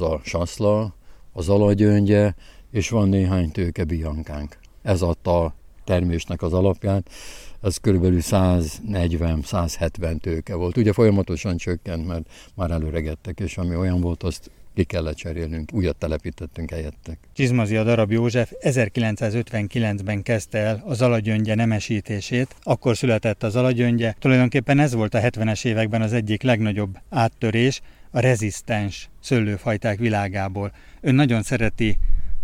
a 0.00 0.20
saszla, 0.24 0.94
az 1.32 1.48
alagyöngye, 1.48 2.34
és 2.70 2.88
van 2.88 3.08
néhány 3.08 3.50
tőke 3.50 3.84
biankánk. 3.84 4.58
Ez 4.82 5.02
adta 5.02 5.54
termésnek 5.84 6.42
az 6.42 6.52
alapját, 6.52 7.10
ez 7.62 7.76
körülbelül 7.76 8.20
140-170 8.22 10.20
tőke 10.20 10.54
volt. 10.54 10.76
Ugye 10.76 10.92
folyamatosan 10.92 11.56
csökkent, 11.56 12.06
mert 12.06 12.28
már 12.54 12.70
előregettek, 12.70 13.40
és 13.40 13.56
ami 13.56 13.76
olyan 13.76 14.00
volt, 14.00 14.22
azt 14.22 14.50
ki 14.74 14.84
kellett 14.84 15.16
cserélnünk, 15.16 15.72
újat 15.72 15.96
telepítettünk 15.96 16.70
helyettek. 16.70 17.18
Csizmazia 17.32 17.84
darab 17.84 18.10
József 18.10 18.52
1959-ben 18.60 20.22
kezdte 20.22 20.58
el 20.58 20.82
az 20.86 21.02
alagyöngye 21.02 21.54
nemesítését, 21.54 22.54
akkor 22.62 22.96
született 22.96 23.42
az 23.42 23.56
alagyöngye. 23.56 24.14
Tulajdonképpen 24.18 24.78
ez 24.78 24.94
volt 24.94 25.14
a 25.14 25.20
70-es 25.20 25.64
években 25.64 26.02
az 26.02 26.12
egyik 26.12 26.42
legnagyobb 26.42 26.98
áttörés 27.08 27.80
a 28.10 28.20
rezisztens 28.20 29.10
szőlőfajták 29.20 29.98
világából. 29.98 30.72
Ön 31.00 31.14
nagyon 31.14 31.42
szereti 31.42 31.98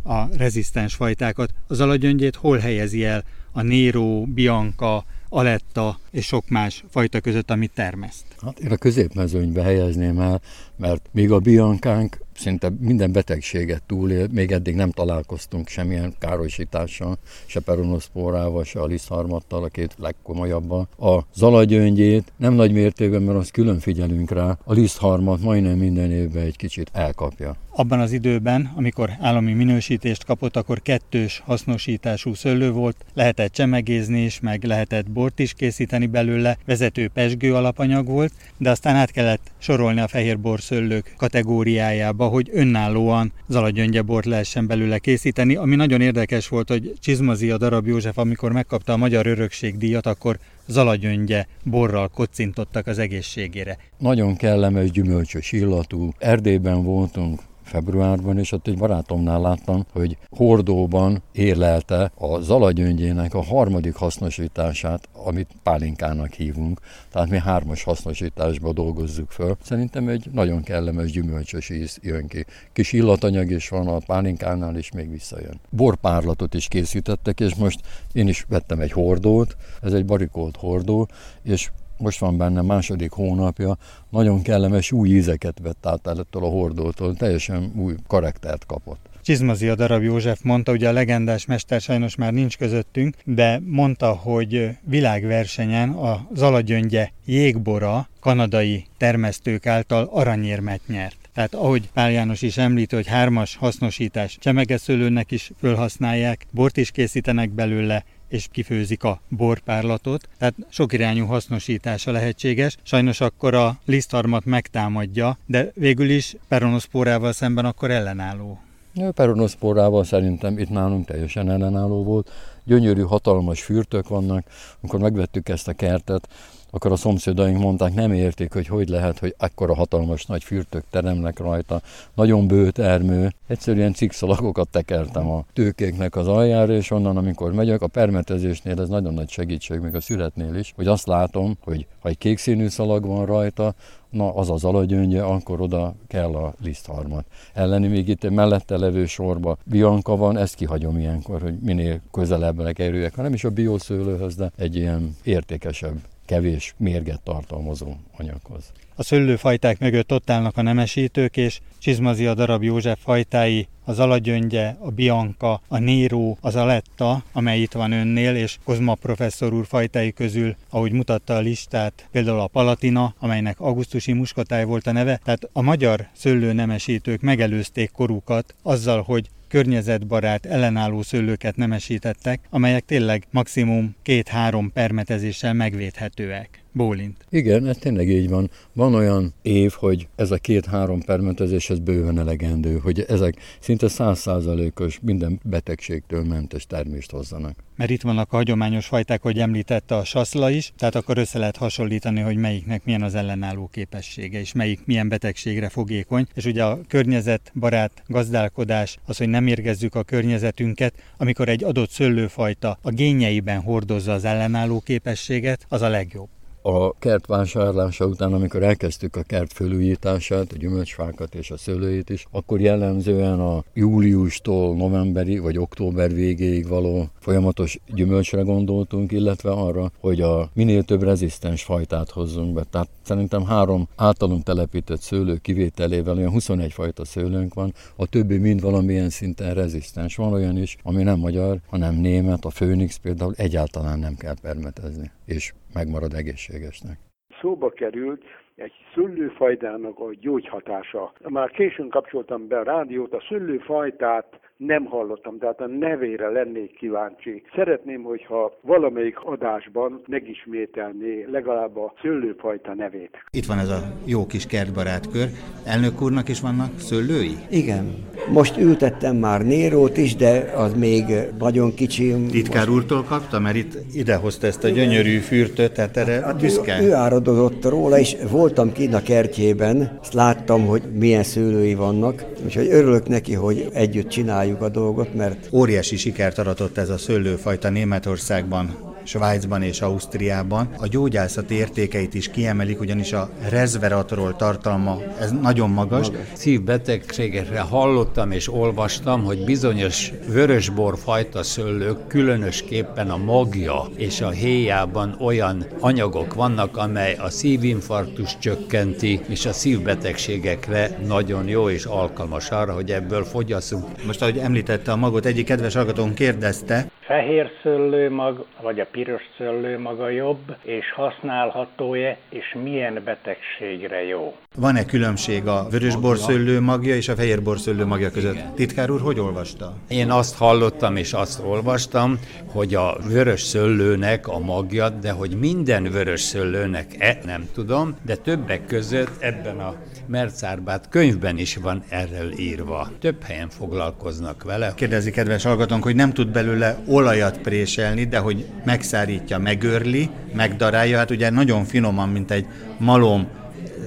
a 0.08 0.28
rezisztens 0.36 0.94
fajtákat. 0.94 1.50
Az 1.66 1.80
alagyöngyét 1.80 2.36
hol 2.36 2.58
helyezi 2.58 3.04
el 3.04 3.24
a 3.52 3.62
Nero, 3.62 4.22
Bianca, 4.22 5.04
Aletta 5.28 5.98
és 6.10 6.26
sok 6.26 6.48
más 6.48 6.84
fajta 6.90 7.20
között, 7.20 7.50
amit 7.50 7.72
termeszt? 7.74 8.24
Hát 8.42 8.58
én 8.58 8.70
a 8.70 8.76
középmezőnybe 8.76 9.62
helyezném 9.62 10.18
el, 10.18 10.40
mert 10.76 11.08
még 11.12 11.32
a 11.32 11.38
biankánk 11.38 12.18
szinte 12.38 12.72
minden 12.80 13.12
betegséget 13.12 13.82
túlél, 13.86 14.26
még 14.32 14.52
eddig 14.52 14.74
nem 14.74 14.90
találkoztunk 14.90 15.68
semmilyen 15.68 16.14
károsítással, 16.18 17.18
se 17.46 17.60
peronoszpórával, 17.60 18.64
se 18.64 18.80
a 18.80 18.86
liszharmattal, 18.86 19.64
a 19.64 19.68
két 19.68 19.94
legkomolyabban. 19.98 20.88
A 20.98 21.20
zalagyöngyét 21.34 22.32
nem 22.36 22.52
nagy 22.52 22.72
mértékben, 22.72 23.22
mert 23.22 23.38
azt 23.38 23.50
külön 23.50 23.78
figyelünk 23.78 24.30
rá, 24.30 24.58
a 24.64 24.72
liszharmat 24.72 25.40
majdnem 25.40 25.78
minden 25.78 26.10
évben 26.10 26.44
egy 26.44 26.56
kicsit 26.56 26.90
elkapja. 26.92 27.56
Abban 27.70 28.00
az 28.00 28.12
időben, 28.12 28.72
amikor 28.76 29.10
állami 29.20 29.52
minősítést 29.52 30.24
kapott, 30.24 30.56
akkor 30.56 30.82
kettős 30.82 31.42
hasznosítású 31.44 32.34
szőlő 32.34 32.70
volt, 32.70 33.04
lehetett 33.14 33.52
csemegézni 33.52 34.24
is, 34.24 34.40
meg 34.40 34.64
lehetett 34.64 35.10
bort 35.10 35.38
is 35.38 35.52
készíteni 35.52 35.97
belőle, 36.06 36.56
vezető 36.66 37.08
pesgő 37.08 37.54
alapanyag 37.54 38.06
volt, 38.06 38.32
de 38.56 38.70
aztán 38.70 38.96
át 38.96 39.10
kellett 39.10 39.50
sorolni 39.58 40.00
a 40.00 40.08
fehér 40.08 40.38
borszőlők 40.38 41.14
kategóriájába, 41.16 42.26
hogy 42.26 42.50
önállóan 42.52 43.32
zalagyöngyebort 43.48 44.26
lehessen 44.26 44.66
belőle 44.66 44.98
készíteni, 44.98 45.54
ami 45.54 45.76
nagyon 45.76 46.00
érdekes 46.00 46.48
volt, 46.48 46.68
hogy 46.68 46.92
Csizmazia 47.00 47.58
darab 47.58 47.86
József, 47.86 48.18
amikor 48.18 48.52
megkapta 48.52 48.92
a 48.92 48.96
Magyar 48.96 49.26
Örökség 49.26 49.76
díjat, 49.76 50.06
akkor 50.06 50.38
zalagyöngye 50.66 51.46
borral 51.64 52.08
kocintottak 52.08 52.86
az 52.86 52.98
egészségére. 52.98 53.78
Nagyon 53.98 54.36
kellemes, 54.36 54.90
gyümölcsös 54.90 55.52
illatú. 55.52 56.12
Erdélyben 56.18 56.82
voltunk 56.82 57.40
februárban, 57.68 58.38
és 58.38 58.52
ott 58.52 58.66
egy 58.66 58.78
barátomnál 58.78 59.40
láttam, 59.40 59.86
hogy 59.92 60.16
hordóban 60.30 61.22
érlelte 61.32 62.10
a 62.14 62.40
zalagyöngyének 62.40 63.34
a 63.34 63.42
harmadik 63.42 63.94
hasznosítását, 63.94 65.08
amit 65.12 65.50
pálinkának 65.62 66.32
hívunk. 66.32 66.80
Tehát 67.12 67.28
mi 67.28 67.38
hármas 67.38 67.82
hasznosításba 67.82 68.72
dolgozzuk 68.72 69.30
föl. 69.30 69.56
Szerintem 69.62 70.08
egy 70.08 70.26
nagyon 70.32 70.62
kellemes 70.62 71.10
gyümölcsös 71.10 71.70
íz 71.70 71.98
jön 72.02 72.26
ki. 72.26 72.44
Kis 72.72 72.92
illatanyag 72.92 73.50
is 73.50 73.68
van 73.68 73.88
a 73.88 73.98
pálinkánál, 73.98 74.76
és 74.76 74.92
még 74.92 75.10
visszajön. 75.10 75.60
Borpárlatot 75.70 76.54
is 76.54 76.68
készítettek, 76.68 77.40
és 77.40 77.54
most 77.54 77.80
én 78.12 78.28
is 78.28 78.44
vettem 78.48 78.80
egy 78.80 78.92
hordót, 78.92 79.56
ez 79.82 79.92
egy 79.92 80.04
barikolt 80.04 80.56
hordó, 80.56 81.08
és 81.42 81.70
most 81.98 82.18
van 82.18 82.36
benne 82.36 82.62
második 82.62 83.10
hónapja, 83.10 83.76
nagyon 84.10 84.42
kellemes 84.42 84.92
új 84.92 85.08
ízeket 85.08 85.58
vett 85.62 85.86
át 85.86 86.06
ettől 86.06 86.44
a 86.44 86.48
hordótól, 86.48 87.14
teljesen 87.14 87.72
új 87.76 87.94
karaktert 88.06 88.66
kapott. 88.66 89.08
Csizmazi 89.22 89.68
a 89.68 89.74
darab 89.74 90.02
József 90.02 90.40
mondta, 90.42 90.72
ugye 90.72 90.88
a 90.88 90.92
legendás 90.92 91.46
mester 91.46 91.80
sajnos 91.80 92.14
már 92.14 92.32
nincs 92.32 92.56
közöttünk, 92.56 93.16
de 93.24 93.60
mondta, 93.64 94.12
hogy 94.12 94.68
világversenyen 94.84 95.90
a 95.90 96.26
Zalagyöngye 96.34 97.10
jégbora 97.24 98.08
kanadai 98.20 98.86
termesztők 98.96 99.66
által 99.66 100.08
aranyérmet 100.12 100.80
nyert. 100.86 101.16
Tehát 101.34 101.54
ahogy 101.54 101.90
Pál 101.92 102.10
János 102.10 102.42
is 102.42 102.56
említi, 102.56 102.94
hogy 102.94 103.06
hármas 103.06 103.56
hasznosítás 103.56 104.36
csemegeszőlőnek 104.40 105.30
is 105.30 105.50
fölhasználják, 105.58 106.46
bort 106.50 106.76
is 106.76 106.90
készítenek 106.90 107.50
belőle, 107.50 108.04
és 108.28 108.46
kifőzik 108.50 109.04
a 109.04 109.20
borpárlatot, 109.28 110.28
tehát 110.38 110.54
sok 110.68 110.92
irányú 110.92 111.26
hasznosítása 111.26 112.10
lehetséges. 112.10 112.76
Sajnos 112.82 113.20
akkor 113.20 113.54
a 113.54 113.78
lisztarmat 113.84 114.44
megtámadja, 114.44 115.38
de 115.46 115.70
végül 115.74 116.10
is 116.10 116.36
peronoszpórával 116.48 117.32
szemben 117.32 117.64
akkor 117.64 117.90
ellenálló. 117.90 118.60
A 118.94 119.10
peronoszpórával 119.10 120.04
szerintem 120.04 120.58
itt 120.58 120.68
nálunk 120.68 121.06
teljesen 121.06 121.50
ellenálló 121.50 122.04
volt. 122.04 122.30
Gyönyörű, 122.64 123.02
hatalmas 123.02 123.62
fürtök 123.62 124.08
vannak. 124.08 124.44
Amikor 124.80 125.00
megvettük 125.00 125.48
ezt 125.48 125.68
a 125.68 125.72
kertet, 125.72 126.28
akkor 126.70 126.92
a 126.92 126.96
szomszédaink 126.96 127.58
mondták, 127.58 127.94
nem 127.94 128.12
értik, 128.12 128.52
hogy 128.52 128.66
hogy 128.66 128.88
lehet, 128.88 129.18
hogy 129.18 129.34
akkora 129.38 129.74
hatalmas 129.74 130.26
nagy 130.26 130.44
fürtök 130.44 130.84
teremnek 130.90 131.38
rajta, 131.38 131.80
nagyon 132.14 132.46
bő 132.46 132.70
termő. 132.70 133.32
Egyszerűen 133.46 133.92
cikszalagokat 133.92 134.68
tekertem 134.68 135.30
a 135.30 135.44
tőkéknek 135.52 136.16
az 136.16 136.28
aljára, 136.28 136.72
és 136.72 136.90
onnan, 136.90 137.16
amikor 137.16 137.52
megyek, 137.52 137.82
a 137.82 137.86
permetezésnél 137.86 138.80
ez 138.80 138.88
nagyon 138.88 139.14
nagy 139.14 139.28
segítség, 139.28 139.80
még 139.80 139.94
a 139.94 140.00
születnél 140.00 140.54
is, 140.54 140.72
hogy 140.76 140.86
azt 140.86 141.06
látom, 141.06 141.56
hogy 141.64 141.86
ha 142.00 142.08
egy 142.08 142.18
kék 142.18 142.38
színű 142.38 142.68
szalag 142.68 143.06
van 143.06 143.26
rajta, 143.26 143.74
na 144.10 144.34
az 144.34 144.50
az 144.50 144.64
alagyöngye, 144.64 145.22
akkor 145.22 145.60
oda 145.60 145.94
kell 146.06 146.34
a 146.34 146.54
lisztharmat. 146.62 147.24
Elleni 147.54 147.86
még 147.86 148.08
itt 148.08 148.30
mellette 148.30 148.76
levő 148.76 149.06
sorba 149.06 149.56
bianka 149.64 150.16
van, 150.16 150.36
ezt 150.36 150.54
kihagyom 150.54 150.98
ilyenkor, 150.98 151.42
hogy 151.42 151.58
minél 151.58 152.00
közelebb 152.12 152.72
kerüljek, 152.72 153.14
ha 153.14 153.22
nem 153.22 153.32
is 153.32 153.44
a 153.44 153.50
bioszőlőhöz, 153.50 154.34
de 154.34 154.50
egy 154.56 154.76
ilyen 154.76 155.16
értékesebb 155.22 155.96
kevés 156.28 156.74
mérget 156.76 157.20
tartalmazó 157.22 157.92
anyaghoz. 158.16 158.72
A 158.94 159.02
szőlőfajták 159.02 159.78
mögött 159.78 160.12
ott 160.12 160.30
állnak 160.30 160.56
a 160.56 160.62
nemesítők, 160.62 161.36
és 161.36 161.60
Csizmazi 161.78 162.26
a 162.26 162.34
darab 162.34 162.62
József 162.62 162.98
fajtái, 163.02 163.68
az 163.84 163.98
alagyöngye, 163.98 164.76
a 164.78 164.90
bianca, 164.90 165.60
a 165.68 165.78
néró, 165.78 166.38
az 166.40 166.56
aletta, 166.56 167.22
amely 167.32 167.60
itt 167.60 167.72
van 167.72 167.92
önnél, 167.92 168.36
és 168.36 168.58
Kozma 168.64 168.94
professzor 168.94 169.52
úr 169.52 169.66
fajtái 169.66 170.12
közül, 170.12 170.56
ahogy 170.70 170.92
mutatta 170.92 171.34
a 171.34 171.40
listát, 171.40 172.08
például 172.10 172.40
a 172.40 172.46
palatina, 172.46 173.14
amelynek 173.18 173.60
augusztusi 173.60 174.12
muskotáj 174.12 174.64
volt 174.64 174.86
a 174.86 174.92
neve, 174.92 175.20
tehát 175.24 175.48
a 175.52 175.62
magyar 175.62 176.08
szőlőnemesítők 176.12 177.20
megelőzték 177.20 177.90
korukat 177.90 178.54
azzal, 178.62 179.02
hogy 179.02 179.28
környezetbarát, 179.48 180.46
ellenálló 180.46 181.02
szőlőket 181.02 181.56
nemesítettek, 181.56 182.40
amelyek 182.50 182.84
tényleg 182.84 183.24
maximum 183.30 183.96
két-három 184.02 184.72
permetezéssel 184.72 185.52
megvédhetőek. 185.52 186.62
Bólint. 186.78 187.24
Igen, 187.30 187.66
ez 187.66 187.76
tényleg 187.76 188.08
így 188.08 188.28
van. 188.28 188.50
Van 188.72 188.94
olyan 188.94 189.34
év, 189.42 189.72
hogy 189.72 190.08
ez 190.16 190.30
a 190.30 190.36
két-három 190.36 191.00
permetezés 191.00 191.70
ez 191.70 191.78
bőven 191.78 192.18
elegendő, 192.18 192.78
hogy 192.78 193.00
ezek 193.08 193.36
szinte 193.60 193.88
százszázalékos 193.88 194.98
minden 195.02 195.40
betegségtől 195.44 196.24
mentes 196.24 196.66
termést 196.66 197.10
hozzanak. 197.10 197.56
Mert 197.76 197.90
itt 197.90 198.02
vannak 198.02 198.32
a 198.32 198.36
hagyományos 198.36 198.86
fajták, 198.86 199.22
hogy 199.22 199.38
említette 199.38 199.96
a 199.96 200.04
saszla 200.04 200.50
is, 200.50 200.72
tehát 200.76 200.94
akkor 200.94 201.18
össze 201.18 201.38
lehet 201.38 201.56
hasonlítani, 201.56 202.20
hogy 202.20 202.36
melyiknek 202.36 202.84
milyen 202.84 203.02
az 203.02 203.14
ellenálló 203.14 203.68
képessége, 203.72 204.40
és 204.40 204.52
melyik 204.52 204.80
milyen 204.84 205.08
betegségre 205.08 205.68
fogékony. 205.68 206.26
És 206.34 206.44
ugye 206.44 206.64
a 206.64 206.80
környezetbarát 206.88 208.02
gazdálkodás, 208.06 208.98
az, 209.06 209.16
hogy 209.16 209.28
nem 209.28 209.46
érgezzük 209.46 209.94
a 209.94 210.02
környezetünket, 210.02 210.94
amikor 211.16 211.48
egy 211.48 211.64
adott 211.64 211.90
szőlőfajta 211.90 212.78
a 212.82 212.90
génjeiben 212.90 213.60
hordozza 213.60 214.12
az 214.12 214.24
ellenálló 214.24 214.80
képességet, 214.80 215.66
az 215.68 215.82
a 215.82 215.88
legjobb 215.88 216.28
a 216.62 216.98
kert 216.98 217.26
vásárlása 217.26 218.06
után, 218.06 218.32
amikor 218.32 218.62
elkezdtük 218.62 219.16
a 219.16 219.22
kert 219.22 219.52
fölújítását, 219.52 220.52
a 220.52 220.56
gyümölcsfákat 220.56 221.34
és 221.34 221.50
a 221.50 221.56
szőlőit 221.56 222.10
is, 222.10 222.26
akkor 222.30 222.60
jellemzően 222.60 223.40
a 223.40 223.64
júliustól 223.74 224.76
novemberi 224.76 225.38
vagy 225.38 225.58
október 225.58 226.14
végéig 226.14 226.68
való 226.68 227.08
folyamatos 227.18 227.78
gyümölcsre 227.94 228.42
gondoltunk, 228.42 229.12
illetve 229.12 229.50
arra, 229.50 229.92
hogy 230.00 230.20
a 230.20 230.50
minél 230.54 230.82
több 230.82 231.02
rezisztens 231.02 231.62
fajtát 231.62 232.10
hozzunk 232.10 232.54
be. 232.54 232.62
Tehát 232.70 232.88
szerintem 233.02 233.44
három 233.44 233.88
általunk 233.96 234.42
telepített 234.42 235.00
szőlő 235.00 235.36
kivételével 235.36 236.16
olyan 236.16 236.30
21 236.30 236.72
fajta 236.72 237.04
szőlőnk 237.04 237.54
van, 237.54 237.74
a 237.96 238.06
többi 238.06 238.36
mind 238.38 238.60
valamilyen 238.60 239.10
szinten 239.10 239.54
rezisztens. 239.54 240.16
Van 240.16 240.32
olyan 240.32 240.56
is, 240.56 240.76
ami 240.82 241.02
nem 241.02 241.18
magyar, 241.18 241.58
hanem 241.68 241.94
német, 241.94 242.44
a 242.44 242.50
Főnix 242.50 242.96
például 242.96 243.34
egyáltalán 243.36 243.98
nem 243.98 244.14
kell 244.14 244.36
permetezni, 244.42 245.10
és 245.28 245.52
megmarad 245.74 246.12
egészségesnek. 246.14 246.98
Szóba 247.40 247.70
került 247.70 248.24
egy 248.54 248.72
szőlőfajtának 248.94 249.98
a 249.98 250.14
gyógyhatása. 250.20 251.12
Már 251.28 251.50
későn 251.50 251.88
kapcsoltam 251.88 252.48
be 252.48 252.58
a 252.58 252.62
rádiót, 252.62 253.12
a 253.12 253.24
szőlőfajtát 253.28 254.40
nem 254.58 254.84
hallottam, 254.84 255.38
tehát 255.38 255.60
a 255.60 255.66
nevére 255.66 256.28
lennék 256.28 256.76
kíváncsi. 256.76 257.42
Szeretném, 257.54 258.02
hogyha 258.02 258.58
valamelyik 258.60 259.18
adásban 259.18 260.02
megismételné 260.06 261.26
legalább 261.30 261.76
a 261.76 261.92
szőlőfajta 262.02 262.74
nevét. 262.74 263.16
Itt 263.30 263.46
van 263.46 263.58
ez 263.58 263.68
a 263.68 263.80
jó 264.04 264.26
kis 264.26 264.46
kertbarát 264.46 265.10
kör. 265.10 265.28
Elnök 265.64 266.02
úrnak 266.02 266.28
is 266.28 266.40
vannak 266.40 266.78
szőlői? 266.78 267.34
Igen. 267.50 267.84
Most 268.32 268.58
ültettem 268.58 269.16
már 269.16 269.46
Nérót 269.46 269.96
is, 269.96 270.16
de 270.16 270.52
az 270.56 270.74
még 270.74 271.04
nagyon 271.38 271.74
kicsi. 271.74 272.14
Titkár 272.30 272.66
most... 272.66 272.76
úrtól 272.78 273.02
kapta, 273.02 273.40
mert 273.40 273.56
itt 273.56 273.74
idehozta 273.94 274.46
ezt 274.46 274.64
a 274.64 274.68
gyönyörű 274.68 275.16
fürtöt, 275.18 275.72
tehát 275.74 275.96
erre 275.96 276.12
hát 276.12 276.40
büszke. 276.40 276.82
Ő, 276.82 276.86
ő 276.86 276.92
áradozott 276.92 277.64
róla, 277.64 277.98
és 277.98 278.16
voltam 278.30 278.72
kint 278.72 278.94
a 278.94 279.02
kertjében, 279.02 279.98
ezt 280.02 280.12
láttam, 280.12 280.66
hogy 280.66 280.82
milyen 280.94 281.22
szőlői 281.22 281.74
vannak, 281.74 282.24
úgyhogy 282.44 282.66
örülök 282.70 283.08
neki, 283.08 283.34
hogy 283.34 283.66
együtt 283.72 284.08
csináljuk 284.08 284.47
csináljuk 284.48 284.76
a 284.76 284.80
dolgot, 284.80 285.14
mert... 285.14 285.48
Óriási 285.52 285.96
sikert 285.96 286.38
aratott 286.38 286.78
ez 286.78 286.88
a 286.88 286.98
szőlőfajta 286.98 287.68
Németországban, 287.68 288.76
Svájcban 289.08 289.62
és 289.62 289.80
Ausztriában. 289.80 290.68
A 290.76 290.86
gyógyászati 290.86 291.54
értékeit 291.54 292.14
is 292.14 292.30
kiemelik, 292.30 292.80
ugyanis 292.80 293.12
a 293.12 293.30
resveratrol 293.48 294.36
tartalma 294.36 294.98
ez 295.20 295.32
nagyon 295.42 295.70
magas. 295.70 296.10
Szívbetegségekre 296.32 297.60
hallottam 297.60 298.30
és 298.30 298.52
olvastam, 298.52 299.24
hogy 299.24 299.44
bizonyos 299.44 300.12
vörösbor 300.26 300.98
fajta 300.98 301.42
szőlők, 301.42 302.06
különösképpen 302.06 303.10
a 303.10 303.16
magja 303.16 303.84
és 303.96 304.20
a 304.20 304.30
héjában 304.30 305.16
olyan 305.20 305.66
anyagok 305.80 306.34
vannak, 306.34 306.76
amely 306.76 307.14
a 307.14 307.30
szívinfarktus 307.30 308.38
csökkenti, 308.38 309.20
és 309.28 309.46
a 309.46 309.52
szívbetegségekre 309.52 310.98
nagyon 311.06 311.48
jó 311.48 311.70
és 311.70 311.84
alkalmas 311.84 312.50
arra, 312.50 312.72
hogy 312.72 312.90
ebből 312.90 313.24
fogyasszunk. 313.24 314.06
Most, 314.06 314.22
ahogy 314.22 314.38
említette 314.38 314.92
a 314.92 314.96
magot, 314.96 315.24
egyik 315.24 315.46
kedves 315.46 315.74
hallgatón 315.74 316.14
kérdezte, 316.14 316.90
fehér 317.08 317.50
szőlőmag 317.62 318.46
vagy 318.62 318.80
a 318.80 318.86
piros 318.90 319.22
szőlőmaga 319.36 320.08
jobb, 320.08 320.56
és 320.62 320.92
használható-e, 320.92 322.16
és 322.28 322.56
milyen 322.62 323.02
betegségre 323.04 324.04
jó? 324.04 324.36
Van-e 324.56 324.84
különbség 324.84 325.46
a 325.46 325.66
vörösborszőlő 325.70 326.60
magja 326.60 326.94
és 326.94 327.08
a 327.08 327.14
fehérborszőlő 327.14 327.84
magja 327.84 328.10
között? 328.10 328.54
Titkár 328.54 328.90
úr, 328.90 329.00
hogy 329.00 329.18
olvasta? 329.18 329.74
Én 329.88 330.10
azt 330.10 330.36
hallottam 330.36 330.96
és 330.96 331.12
azt 331.12 331.44
olvastam, 331.44 332.18
hogy 332.52 332.74
a 332.74 332.96
vörös 333.08 333.40
szőlőnek 333.40 334.28
a 334.28 334.38
magja, 334.38 334.88
de 334.88 335.10
hogy 335.10 335.38
minden 335.38 335.82
vörös 335.82 336.20
szőlőnek-e, 336.20 337.18
nem 337.24 337.48
tudom, 337.54 337.96
de 338.06 338.16
többek 338.16 338.66
között 338.66 339.22
ebben 339.22 339.58
a 339.58 339.74
Mercárbát 340.08 340.88
könyvben 340.88 341.38
is 341.38 341.56
van 341.56 341.82
erről 341.88 342.38
írva. 342.38 342.90
Több 343.00 343.22
helyen 343.22 343.48
foglalkoznak 343.48 344.42
vele. 344.44 344.72
Kérdezi 344.74 345.10
kedves 345.10 345.44
hallgatónk, 345.44 345.82
hogy 345.82 345.94
nem 345.94 346.12
tud 346.12 346.28
belőle 346.28 346.78
olajat 346.86 347.38
préselni, 347.38 348.04
de 348.04 348.18
hogy 348.18 348.46
megszárítja, 348.64 349.38
megörli, 349.38 350.10
megdarálja, 350.34 350.98
hát 350.98 351.10
ugye 351.10 351.30
nagyon 351.30 351.64
finoman, 351.64 352.08
mint 352.08 352.30
egy 352.30 352.46
malom 352.78 353.28